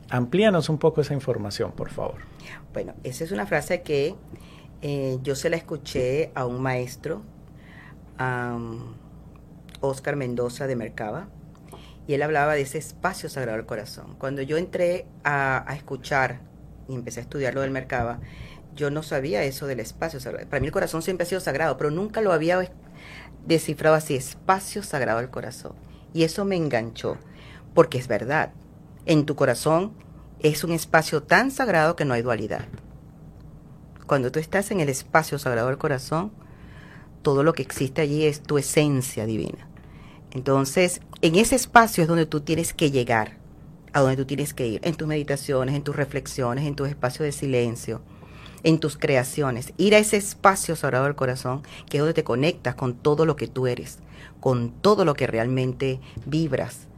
[0.10, 2.16] Amplíanos un poco esa información, por favor.
[2.74, 4.16] Bueno, esa es una frase que
[4.82, 7.22] eh, yo se la escuché a un maestro,
[9.80, 11.28] Oscar Mendoza de Mercaba,
[12.08, 14.16] y él hablaba de ese espacio sagrado del corazón.
[14.18, 16.42] Cuando yo entré a, escuchar
[16.88, 18.20] y empecé a estudiar lo del Mercaba,
[18.76, 20.48] yo no sabía eso del espacio sagrado.
[20.50, 22.72] Para mí el corazón siempre ha sido sagrado, pero nunca lo había
[23.46, 25.74] descifrado así, espacio sagrado del corazón.
[26.14, 27.18] Y eso me enganchó,
[27.74, 28.52] porque es verdad,
[29.06, 29.94] en tu corazón
[30.40, 32.66] es un espacio tan sagrado que no hay dualidad
[34.12, 36.34] cuando tú estás en el espacio sagrado del corazón,
[37.22, 39.70] todo lo que existe allí es tu esencia divina.
[40.32, 43.38] Entonces, en ese espacio es donde tú tienes que llegar,
[43.94, 47.24] a donde tú tienes que ir, en tus meditaciones, en tus reflexiones, en tus espacios
[47.24, 48.02] de silencio,
[48.64, 49.72] en tus creaciones.
[49.78, 53.38] Ir a ese espacio sagrado del corazón, que es donde te conectas con todo lo
[53.38, 54.00] que tú eres,
[54.42, 56.90] con todo lo que realmente vibras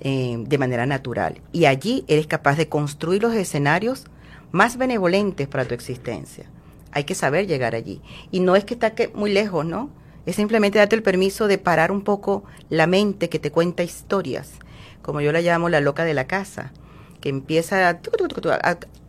[0.00, 1.40] eh, de manera natural.
[1.50, 4.04] Y allí eres capaz de construir los escenarios
[4.52, 6.48] más benevolentes para tu existencia.
[6.92, 8.00] Hay que saber llegar allí.
[8.30, 9.90] Y no es que está muy lejos, ¿no?
[10.24, 14.52] Es simplemente darte el permiso de parar un poco la mente que te cuenta historias,
[15.00, 16.72] como yo la llamo la loca de la casa,
[17.20, 17.98] que empieza a,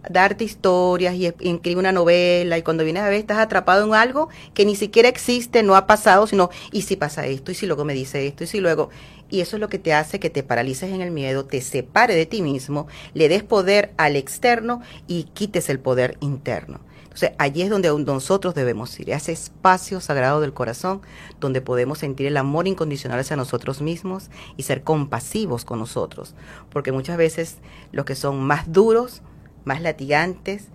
[0.09, 4.27] darte historias y escribe una novela y cuando vienes a ver estás atrapado en algo
[4.53, 7.85] que ni siquiera existe, no ha pasado, sino y si pasa esto, y si luego
[7.85, 8.89] me dice esto, y si luego...
[9.33, 12.13] Y eso es lo que te hace que te paralices en el miedo, te separe
[12.13, 16.81] de ti mismo, le des poder al externo y quites el poder interno.
[17.01, 21.01] Entonces, allí es donde nosotros debemos ir, a ese espacio sagrado del corazón,
[21.39, 26.35] donde podemos sentir el amor incondicional hacia nosotros mismos y ser compasivos con nosotros.
[26.69, 27.57] Porque muchas veces
[27.91, 29.23] los que son más duros,
[29.65, 30.67] más latigantes,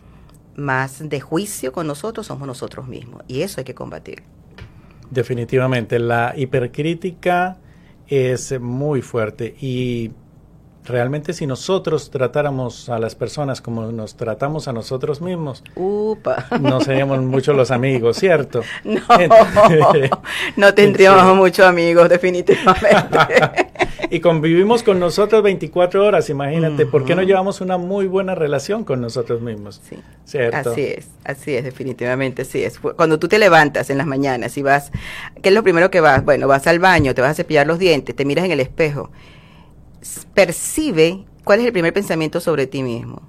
[0.56, 3.22] más de juicio con nosotros somos nosotros mismos.
[3.28, 4.24] Y eso hay que combatir.
[5.12, 7.58] Definitivamente, la hipercrítica
[8.08, 10.10] es muy fuerte y
[10.84, 15.62] realmente si nosotros tratáramos a las personas como nos tratamos a nosotros mismos,
[16.60, 18.62] no seríamos muchos los amigos, ¿cierto?
[18.84, 19.02] No,
[20.56, 23.18] no tendríamos muchos amigos, definitivamente.
[24.10, 28.84] y convivimos con nosotros 24 horas, imagínate, ¿por qué no llevamos una muy buena relación
[28.84, 29.80] con nosotros mismos?
[29.88, 30.70] Sí, ¿cierto?
[30.70, 32.78] Así es, así es, definitivamente, así es.
[32.78, 34.90] Cuando tú te levantas en las mañanas y vas,
[35.42, 36.24] ¿qué es lo primero que vas?
[36.24, 39.10] Bueno, vas al baño, te vas a cepillar los dientes, te miras en el espejo
[40.34, 43.22] percibe cuál es el primer pensamiento sobre ti mismo.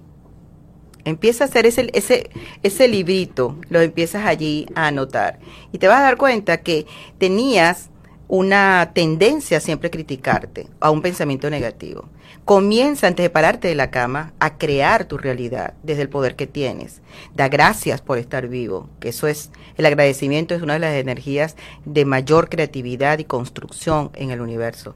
[1.05, 2.29] Empieza a hacer ese, ese,
[2.61, 5.39] ese librito, lo empiezas allí a anotar.
[5.71, 6.85] Y te vas a dar cuenta que
[7.17, 7.89] tenías
[8.29, 12.05] una tendencia a siempre criticarte, a un pensamiento negativo.
[12.45, 16.45] Comienza antes de pararte de la cama a crear tu realidad desde el poder que
[16.45, 17.01] tienes.
[17.33, 21.55] Da gracias por estar vivo, que eso es, el agradecimiento es una de las energías
[21.85, 24.95] de mayor creatividad y construcción en el universo.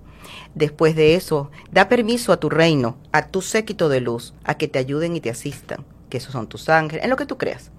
[0.53, 4.67] Después de eso, da permiso a tu reino, a tu séquito de luz, a que
[4.67, 7.71] te ayuden y te asistan, que esos son tus ángeles, en lo que tú creas.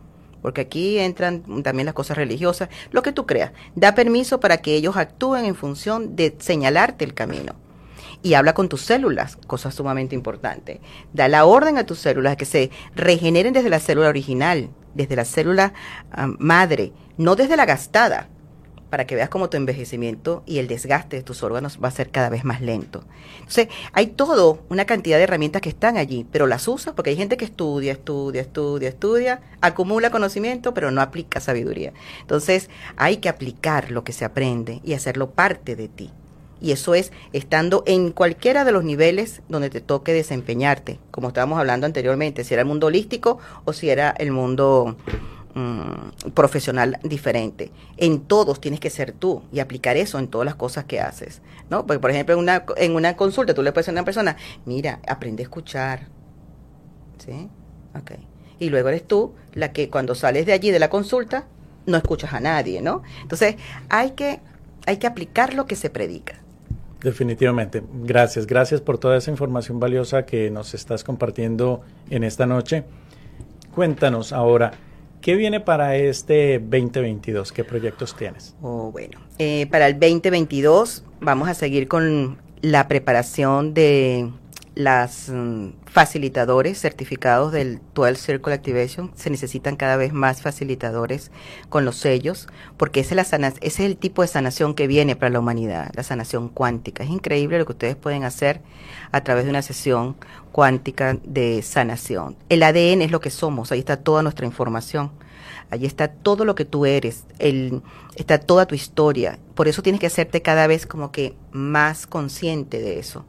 [0.45, 3.53] Porque aquí entran también las cosas religiosas, lo que tú creas.
[3.76, 7.55] Da permiso para que ellos actúen en función de señalarte el camino.
[8.22, 10.82] Y habla con tus células, cosa sumamente importante.
[11.14, 15.24] Da la orden a tus células que se regeneren desde la célula original, desde la
[15.24, 15.72] célula
[16.12, 18.28] ah, madre, no desde la gastada
[18.95, 22.11] para que veas cómo tu envejecimiento y el desgaste de tus órganos va a ser
[22.11, 23.03] cada vez más lento.
[23.40, 27.16] Entonces, hay todo, una cantidad de herramientas que están allí, pero las usas porque hay
[27.16, 31.92] gente que estudia, estudia, estudia, estudia, acumula conocimiento, pero no aplica sabiduría.
[32.20, 36.12] Entonces, hay que aplicar lo que se aprende y hacerlo parte de ti.
[36.61, 41.59] Y eso es estando en cualquiera de los niveles donde te toque desempeñarte, como estábamos
[41.59, 44.97] hablando anteriormente, si era el mundo holístico o si era el mundo
[45.55, 47.70] Mm, profesional diferente.
[47.96, 51.42] En todos tienes que ser tú y aplicar eso en todas las cosas que haces.
[51.70, 51.86] ¿no?
[51.86, 54.36] Porque, por ejemplo, en una, en una consulta tú le puedes decir a una persona,
[54.64, 56.09] mira, aprende a escuchar.
[57.24, 57.48] ¿Sí?
[57.96, 58.12] Ok.
[58.59, 61.46] Y luego eres tú la que cuando sales de allí de la consulta
[61.86, 63.02] no escuchas a nadie, ¿no?
[63.22, 63.57] Entonces,
[63.88, 64.40] hay que,
[64.86, 66.34] hay que aplicar lo que se predica.
[67.00, 67.82] Definitivamente.
[68.02, 72.84] Gracias, gracias por toda esa información valiosa que nos estás compartiendo en esta noche.
[73.74, 74.72] Cuéntanos ahora,
[75.25, 77.51] ¿Qué viene para este 2022?
[77.51, 78.55] ¿Qué proyectos tienes?
[78.61, 84.31] Oh, bueno, eh, para el 2022 vamos a seguir con la preparación de
[84.75, 89.12] las mm, facilitadores certificados del 12 Circle Activation.
[89.14, 91.31] Se necesitan cada vez más facilitadores
[91.68, 95.16] con los sellos, porque ese es, la ese es el tipo de sanación que viene
[95.16, 97.05] para la humanidad, la sanación cuántica.
[97.05, 98.61] Es increíble lo que ustedes pueden hacer
[99.12, 100.16] a través de una sesión
[100.53, 102.37] cuántica de sanación.
[102.49, 105.12] El ADN es lo que somos, ahí está toda nuestra información.
[105.70, 107.83] Allí está todo lo que tú eres, el,
[108.16, 109.39] está toda tu historia.
[109.55, 113.25] Por eso tienes que hacerte cada vez como que más consciente de eso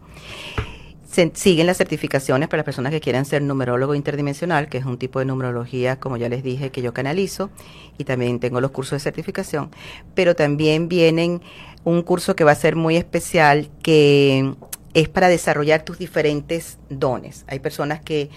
[1.33, 5.19] siguen las certificaciones para las personas que quieran ser numerólogo interdimensional, que es un tipo
[5.19, 7.49] de numerología, como ya les dije, que yo canalizo,
[7.97, 9.71] y también tengo los cursos de certificación,
[10.13, 11.41] pero también vienen
[11.83, 14.53] un curso que va a ser muy especial, que
[14.93, 17.43] es para desarrollar tus diferentes dones.
[17.47, 18.29] Hay personas que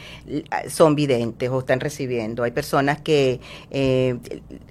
[0.68, 4.18] son videntes o están recibiendo, hay personas que eh,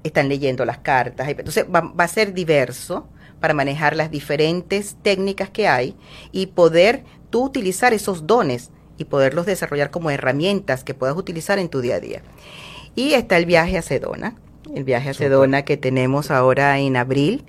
[0.04, 3.08] están leyendo las cartas, entonces va a ser diverso
[3.40, 5.96] para manejar las diferentes técnicas que hay
[6.32, 11.70] y poder tú utilizar esos dones y poderlos desarrollar como herramientas que puedas utilizar en
[11.70, 12.22] tu día a día.
[12.96, 14.36] Y está el viaje a Sedona,
[14.74, 17.46] el viaje a Sedona que tenemos ahora en abril,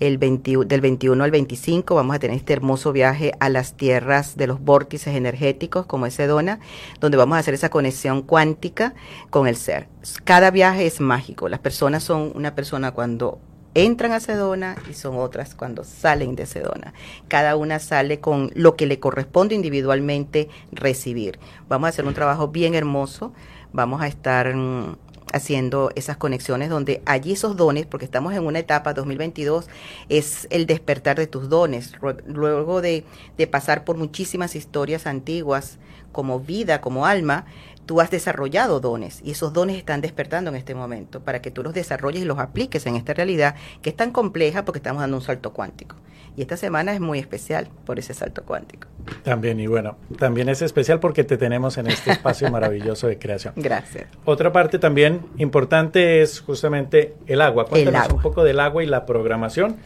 [0.00, 4.46] el del 21 al 25 vamos a tener este hermoso viaje a las tierras de
[4.46, 6.60] los vórtices energéticos como es Sedona,
[7.00, 8.94] donde vamos a hacer esa conexión cuántica
[9.30, 9.88] con el ser.
[10.24, 13.38] Cada viaje es mágico, las personas son una persona cuando
[13.76, 16.94] entran a Sedona y son otras cuando salen de Sedona.
[17.28, 21.38] Cada una sale con lo que le corresponde individualmente recibir.
[21.68, 23.34] Vamos a hacer un trabajo bien hermoso.
[23.74, 24.96] Vamos a estar mm,
[25.30, 29.66] haciendo esas conexiones donde allí esos dones, porque estamos en una etapa 2022,
[30.08, 31.92] es el despertar de tus dones,
[32.26, 33.04] luego de,
[33.36, 35.78] de pasar por muchísimas historias antiguas
[36.12, 37.44] como vida, como alma,
[37.86, 41.62] tú has desarrollado dones y esos dones están despertando en este momento para que tú
[41.62, 45.16] los desarrolles y los apliques en esta realidad que es tan compleja porque estamos dando
[45.16, 45.96] un salto cuántico.
[46.36, 48.88] Y esta semana es muy especial por ese salto cuántico.
[49.22, 53.54] También, y bueno, también es especial porque te tenemos en este espacio maravilloso de creación.
[53.56, 54.06] Gracias.
[54.26, 57.64] Otra parte también importante es justamente el agua.
[57.64, 59.76] Cuéntanos un poco del agua y la programación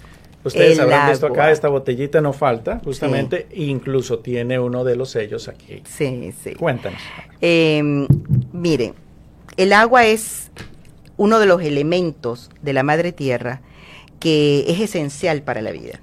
[0.43, 5.49] Ustedes habrán visto acá, esta botellita no falta, justamente, incluso tiene uno de los sellos
[5.49, 5.83] aquí.
[5.85, 6.55] Sí, sí.
[6.55, 7.01] Cuéntanos.
[7.43, 8.07] Eh,
[8.53, 8.95] miren,
[9.57, 10.51] el agua es
[11.19, 13.61] uno de los elementos de la madre tierra
[14.19, 16.01] que es esencial para la vida,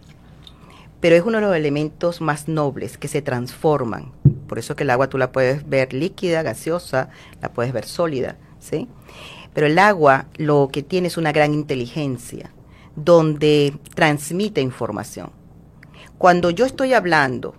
[1.00, 4.12] pero es uno de los elementos más nobles que se transforman.
[4.48, 7.10] Por eso que el agua tú la puedes ver líquida, gaseosa,
[7.42, 8.88] la puedes ver sólida, ¿sí?
[9.56, 12.52] Pero el agua lo que tiene es una gran inteligencia
[12.98, 15.32] donde transmite información.
[16.18, 17.56] Cuando yo estoy hablando,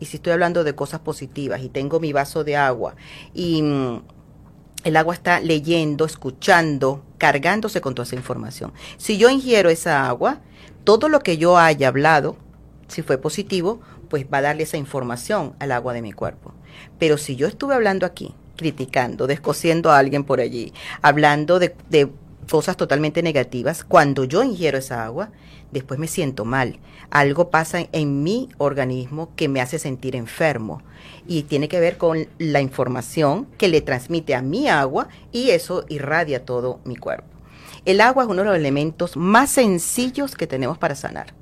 [0.00, 2.96] y si estoy hablando de cosas positivas y tengo mi vaso de agua
[3.34, 4.02] y mm,
[4.84, 8.72] el agua está leyendo, escuchando, cargándose con toda esa información.
[8.96, 10.40] Si yo ingiero esa agua,
[10.84, 12.36] todo lo que yo haya hablado,
[12.88, 16.54] si fue positivo, pues va a darle esa información al agua de mi cuerpo.
[16.98, 20.72] Pero si yo estuve hablando aquí, criticando, descosiendo a alguien por allí,
[21.02, 22.10] hablando de, de
[22.50, 25.30] cosas totalmente negativas, cuando yo ingiero esa agua,
[25.70, 26.80] después me siento mal.
[27.10, 30.82] Algo pasa en mi organismo que me hace sentir enfermo
[31.26, 35.84] y tiene que ver con la información que le transmite a mi agua y eso
[35.88, 37.28] irradia todo mi cuerpo.
[37.84, 41.34] El agua es uno de los elementos más sencillos que tenemos para sanar.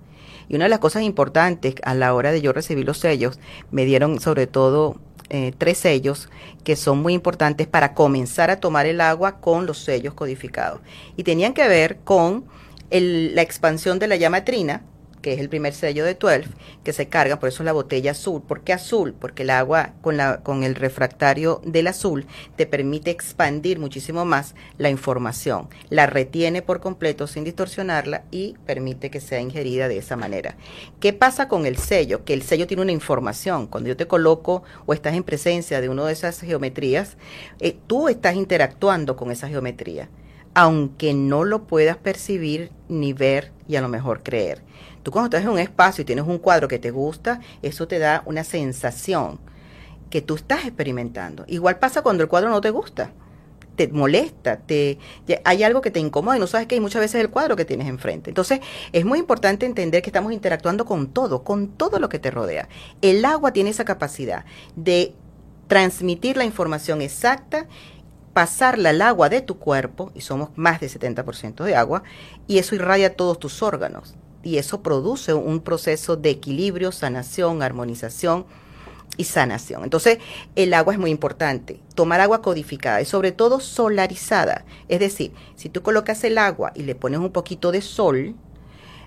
[0.49, 3.41] Y una de las cosas importantes a la hora de yo recibir los sellos,
[3.71, 4.97] me dieron sobre todo
[5.31, 6.29] eh, tres sellos
[6.65, 10.81] que son muy importantes para comenzar a tomar el agua con los sellos codificados.
[11.17, 12.45] Y tenían que ver con
[12.91, 14.83] la expansión de la llama trina,
[15.23, 16.45] que es el primer sello de 12,
[16.85, 18.43] que se carga, por eso la botella azul.
[18.43, 19.15] ¿Por qué azul?
[19.19, 24.55] Porque el agua con, la, con el refractario del azul te permite expandir muchísimo más
[24.79, 30.17] la información, la retiene por completo sin distorsionarla y permite que sea ingerida de esa
[30.17, 30.57] manera.
[31.01, 32.25] ¿Qué pasa con el sello?
[32.25, 33.67] Que el sello tiene una información.
[33.67, 37.17] Cuando yo te coloco o estás en presencia de una de esas geometrías,
[37.61, 40.09] eh, tú estás interactuando con esa geometría
[40.55, 44.63] aunque no lo puedas percibir ni ver y a lo mejor creer.
[45.09, 47.99] Tú cuando estás en un espacio y tienes un cuadro que te gusta, eso te
[47.99, 49.41] da una sensación
[50.11, 51.47] que tú estás experimentando.
[51.49, 53.13] Igual pasa cuando el cuadro no te gusta,
[53.75, 54.99] te molesta, te,
[55.45, 57.65] hay algo que te incomoda y no sabes que hay muchas veces el cuadro que
[57.65, 58.29] tienes enfrente.
[58.29, 58.61] Entonces,
[58.93, 62.69] es muy importante entender que estamos interactuando con todo, con todo lo que te rodea.
[63.01, 64.45] El agua tiene esa capacidad
[64.77, 65.15] de
[65.69, 67.67] transmitir la información exacta
[68.35, 72.03] pasarla al agua de tu cuerpo, y somos más de 70% de agua,
[72.47, 78.47] y eso irradia todos tus órganos y eso produce un proceso de equilibrio, sanación, armonización
[79.17, 79.85] y sanación.
[79.85, 80.19] Entonces,
[80.55, 81.81] el agua es muy importante.
[81.95, 84.65] Tomar agua codificada y sobre todo solarizada.
[84.89, 88.35] Es decir, si tú colocas el agua y le pones un poquito de sol,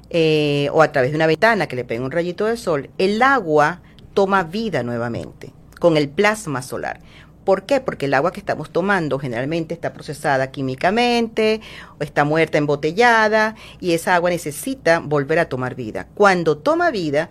[0.09, 3.21] eh, o a través de una ventana que le pegue un rayito de sol, el
[3.21, 3.81] agua
[4.13, 6.99] toma vida nuevamente con el plasma solar.
[7.43, 7.81] ¿Por qué?
[7.81, 11.61] Porque el agua que estamos tomando generalmente está procesada químicamente,
[11.99, 16.07] o está muerta embotellada y esa agua necesita volver a tomar vida.
[16.13, 17.29] Cuando toma vida,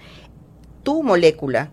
[0.83, 1.71] tu molécula,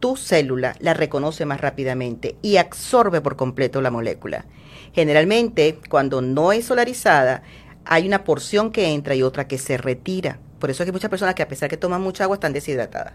[0.00, 4.46] tu célula la reconoce más rápidamente y absorbe por completo la molécula.
[4.94, 7.42] Generalmente, cuando no es solarizada,
[7.84, 10.38] hay una porción que entra y otra que se retira.
[10.58, 13.14] Por eso hay muchas personas que a pesar que toman mucha agua están deshidratadas.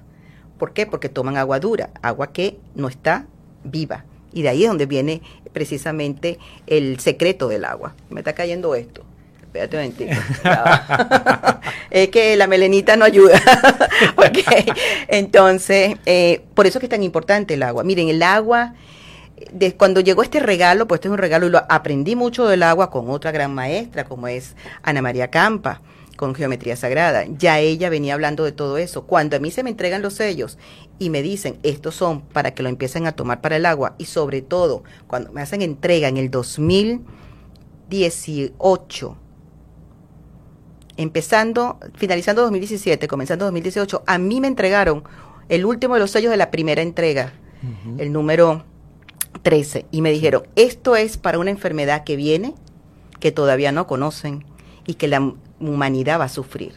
[0.60, 0.86] ¿Por qué?
[0.86, 3.26] Porque toman agua dura, agua que no está
[3.64, 4.06] viva.
[4.34, 5.22] Y de ahí es donde viene
[5.54, 7.96] precisamente el secreto del agua.
[8.10, 9.04] Me está cayendo esto.
[9.42, 10.22] Espérate un momentito.
[11.90, 13.42] es que la melenita no ayuda.
[15.08, 17.84] Entonces, eh, por eso es que es tan importante el agua.
[17.84, 18.76] Miren, el agua,
[19.52, 22.62] de, cuando llegó este regalo, pues este es un regalo y lo aprendí mucho del
[22.62, 25.82] agua con otra gran maestra, como es Ana María Campa
[26.20, 27.24] con geometría sagrada.
[27.38, 29.06] Ya ella venía hablando de todo eso.
[29.06, 30.58] Cuando a mí se me entregan los sellos
[31.00, 34.04] y me dicen, estos son para que lo empiecen a tomar para el agua, y
[34.04, 39.18] sobre todo, cuando me hacen entrega en el 2018,
[40.98, 45.06] empezando, finalizando 2017, comenzando 2018, a mí me entregaron
[45.48, 47.32] el último de los sellos de la primera entrega,
[47.98, 48.66] el número
[49.42, 52.56] 13, y me dijeron, esto es para una enfermedad que viene,
[53.22, 54.44] que todavía no conocen,
[54.86, 56.74] y que la humanidad va a sufrir.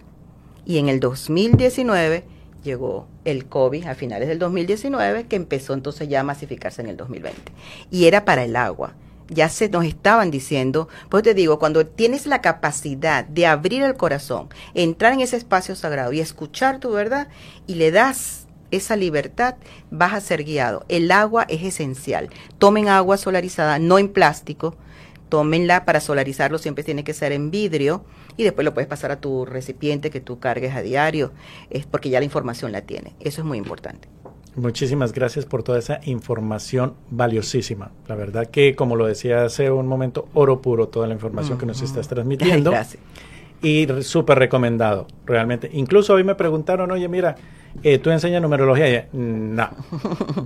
[0.64, 2.24] Y en el 2019
[2.62, 6.97] llegó el COVID a finales del 2019, que empezó entonces ya a masificarse en el
[6.97, 7.53] 2020.
[7.91, 8.95] Y era para el agua.
[9.28, 13.95] ya se nos estaban diciendo, pues te digo, cuando tienes la capacidad de abrir el
[13.97, 17.28] corazón, entrar en ese espacio sagrado y escuchar tu verdad
[17.66, 19.55] y le das esa libertad,
[19.91, 20.85] vas a ser guiado.
[20.89, 22.28] El agua es esencial.
[22.59, 24.76] Tomen agua solarizada, no en plástico.
[25.30, 28.05] Tómenla para solarizarlo, siempre tiene que ser en vidrio
[28.37, 31.33] y después lo puedes pasar a tu recipiente que tú cargues a diario,
[31.70, 33.14] es porque ya la información la tiene.
[33.20, 34.09] Eso es muy importante.
[34.55, 37.91] Muchísimas gracias por toda esa información valiosísima.
[38.07, 41.64] La verdad que, como lo decía hace un momento, oro puro toda la información que
[41.64, 42.70] nos estás transmitiendo.
[42.70, 43.03] Gracias.
[43.62, 45.70] Y súper recomendado, realmente.
[45.72, 47.37] Incluso hoy me preguntaron, oye, mira,
[47.82, 48.88] eh, ¿tú enseñas numerología?
[48.88, 49.70] Y, no,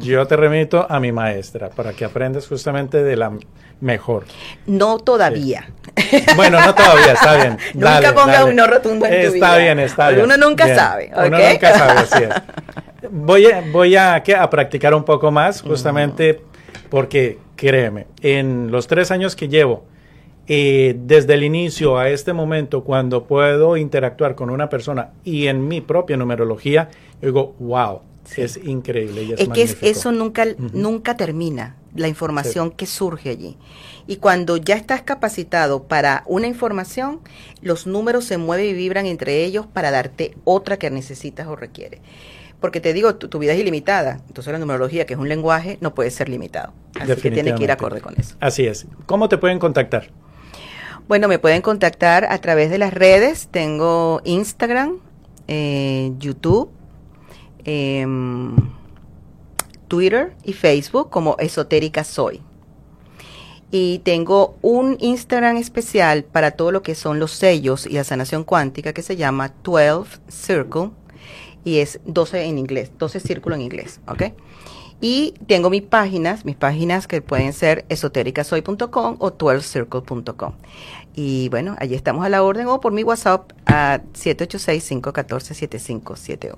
[0.00, 3.32] yo te remito a mi maestra para que aprendas justamente de la
[3.80, 4.24] mejor.
[4.66, 5.68] No todavía.
[6.34, 7.58] Bueno, no todavía, está bien.
[7.74, 10.24] nunca ponga un no rotundo en tu Está bien, está bien.
[10.24, 11.10] Uno nunca sabe.
[11.14, 12.30] Uno nunca sabe, así es.
[13.10, 16.42] Voy a, voy a, a practicar un poco más, justamente
[16.90, 19.84] porque, créeme, en los tres años que llevo,
[20.48, 25.66] eh, desde el inicio a este momento, cuando puedo interactuar con una persona y en
[25.66, 26.90] mi propia numerología,
[27.20, 28.00] digo, wow,
[28.36, 29.24] es increíble.
[29.24, 33.56] Y es, es que eso nunca, nunca termina, la información que surge allí.
[34.06, 37.20] Y cuando ya estás capacitado para una información,
[37.62, 42.00] los números se mueven y vibran entre ellos para darte otra que necesitas o requieres
[42.60, 44.20] porque te digo, tu, vida es ilimitada.
[44.28, 46.72] Entonces la numerología, que es un lenguaje, no puede ser limitado.
[46.98, 48.34] Así que tiene que ir acorde con eso.
[48.40, 48.86] Así es.
[49.04, 50.10] ¿Cómo te pueden contactar?
[51.08, 53.46] Bueno, me pueden contactar a través de las redes.
[53.52, 54.98] Tengo Instagram,
[55.46, 56.68] eh, YouTube,
[57.64, 58.56] em,
[59.86, 62.42] Twitter y Facebook como Esotérica Soy.
[63.70, 68.42] Y tengo un Instagram especial para todo lo que son los sellos y la sanación
[68.42, 70.90] cuántica que se llama 12 Circle
[71.64, 74.32] y es 12 en inglés, 12 círculos en inglés, ¿ok?
[75.00, 80.54] Y tengo mis páginas, mis páginas que pueden ser esotéricasoy.com o 12circle.com.
[81.14, 86.56] Y bueno, allí estamos a la orden o por mi WhatsApp a 786-514-7571.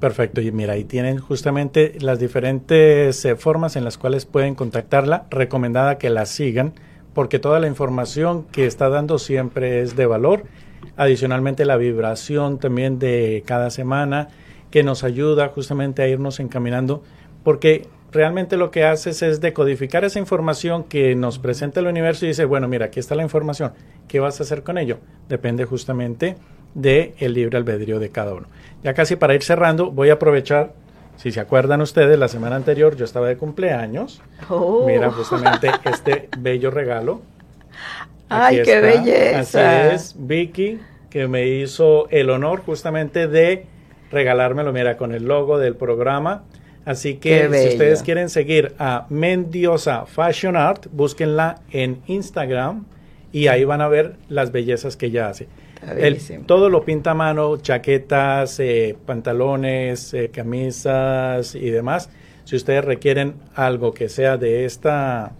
[0.00, 5.26] Perfecto, y mira, ahí tienen justamente las diferentes eh, formas en las cuales pueden contactarla.
[5.30, 6.74] Recomendada que la sigan,
[7.14, 10.44] porque toda la información que está dando siempre es de valor
[10.96, 14.28] Adicionalmente la vibración también de cada semana
[14.70, 17.02] que nos ayuda justamente a irnos encaminando
[17.48, 22.28] porque realmente lo que haces es decodificar esa información que nos presenta el universo y
[22.28, 23.72] dice, bueno, mira, aquí está la información,
[24.06, 24.98] ¿qué vas a hacer con ello?
[25.30, 26.36] Depende justamente
[26.74, 28.48] del el libre albedrío de cada uno.
[28.82, 30.74] Ya casi para ir cerrando, voy a aprovechar,
[31.16, 34.20] si se acuerdan ustedes, la semana anterior yo estaba de cumpleaños.
[34.50, 34.84] Oh.
[34.86, 37.22] Mira justamente este bello regalo
[38.28, 39.86] ¡Ay, qué belleza!
[39.86, 43.64] Así es, Vicky, que me hizo el honor justamente de
[44.10, 46.44] regalármelo, mira, con el logo del programa.
[46.88, 52.86] Así que si ustedes quieren seguir a Mendiosa Fashion Art, búsquenla en Instagram
[53.30, 55.48] y ahí van a ver las bellezas que ella hace.
[56.46, 62.08] todo lo pinta a mano, chaquetas, eh, pantalones, eh, camisas y demás.
[62.44, 65.32] Si ustedes requieren algo que sea de esta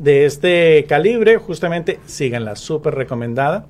[0.00, 3.66] de este calibre, justamente síganla, súper recomendada.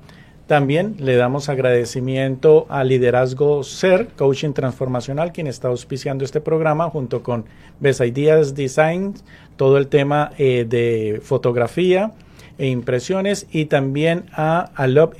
[0.51, 7.23] También le damos agradecimiento a Liderazgo Ser, Coaching Transformacional, quien está auspiciando este programa junto
[7.23, 7.45] con
[7.79, 9.13] Best Ideas Design,
[9.55, 12.11] todo el tema eh, de fotografía
[12.57, 15.15] e impresiones, y también a, a Love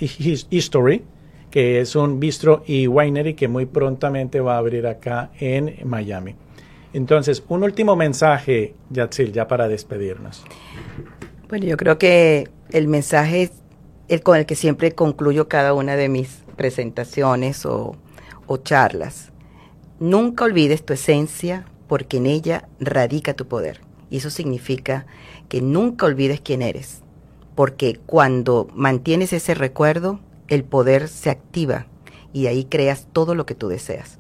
[0.49, 1.03] History,
[1.49, 6.35] que es un bistro y winery que muy prontamente va a abrir acá en Miami.
[6.91, 10.43] Entonces, un último mensaje, Yatsil, ya para despedirnos.
[11.47, 13.49] Bueno, yo creo que el mensaje
[14.11, 17.95] el con el que siempre concluyo cada una de mis presentaciones o,
[18.63, 19.31] charlas.
[20.01, 23.79] Nunca olvides tu esencia porque en ella radica tu poder.
[24.09, 25.05] Y eso significa
[25.47, 27.03] que nunca olvides quién eres,
[27.55, 31.87] porque cuando mantienes ese recuerdo, el poder se activa
[32.33, 34.19] y ahí creas todo lo que tú deseas.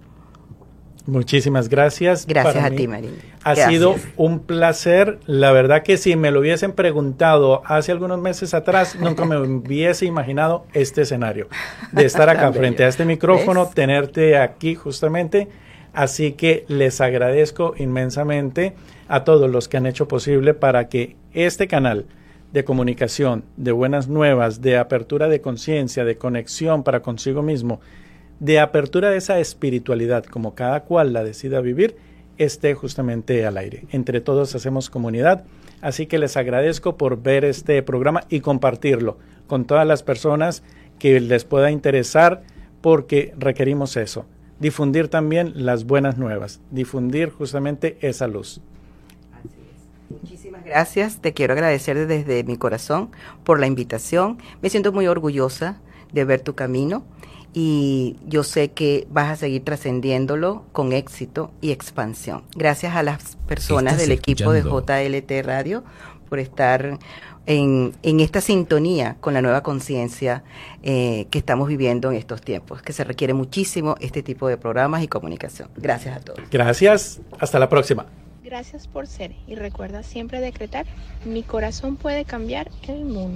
[1.05, 2.25] Muchísimas gracias.
[2.27, 3.17] Gracias a ti, Marín.
[3.43, 5.19] Ha sido un placer.
[5.25, 10.05] La verdad que si me lo hubiesen preguntado hace algunos meses atrás, nunca me hubiese
[10.05, 11.47] imaginado este escenario.
[11.91, 15.47] De estar acá frente a este micrófono, tenerte aquí justamente.
[15.93, 18.75] Así que les agradezco inmensamente
[19.07, 22.05] a todos los que han hecho posible para que este canal
[22.53, 27.81] de comunicación, de buenas nuevas, de apertura de conciencia, de conexión para consigo mismo,
[28.41, 31.95] de apertura de esa espiritualidad, como cada cual la decida vivir,
[32.39, 33.85] esté justamente al aire.
[33.91, 35.45] Entre todos hacemos comunidad,
[35.79, 40.63] así que les agradezco por ver este programa y compartirlo con todas las personas
[40.97, 42.41] que les pueda interesar
[42.81, 44.25] porque requerimos eso.
[44.59, 48.59] Difundir también las buenas nuevas, difundir justamente esa luz.
[50.09, 50.65] Muchísimas.
[50.65, 53.11] Gracias, te quiero agradecer desde mi corazón
[53.43, 54.39] por la invitación.
[54.63, 55.79] Me siento muy orgullosa
[56.11, 57.05] de ver tu camino
[57.53, 62.43] y yo sé que vas a seguir trascendiéndolo con éxito y expansión.
[62.55, 65.83] Gracias a las personas del equipo de JLT Radio
[66.29, 66.97] por estar
[67.45, 70.43] en, esta sintonía con la nueva conciencia
[70.83, 75.03] eh, que estamos viviendo en estos tiempos, que se requiere muchísimo este tipo de programas
[75.03, 75.69] y comunicación.
[75.75, 76.39] Gracias a todos.
[76.49, 78.05] Gracias, hasta la próxima.
[78.43, 80.85] Gracias por ser y recuerda siempre decretar,
[81.25, 83.29] mi corazón puede cambiar el mundo.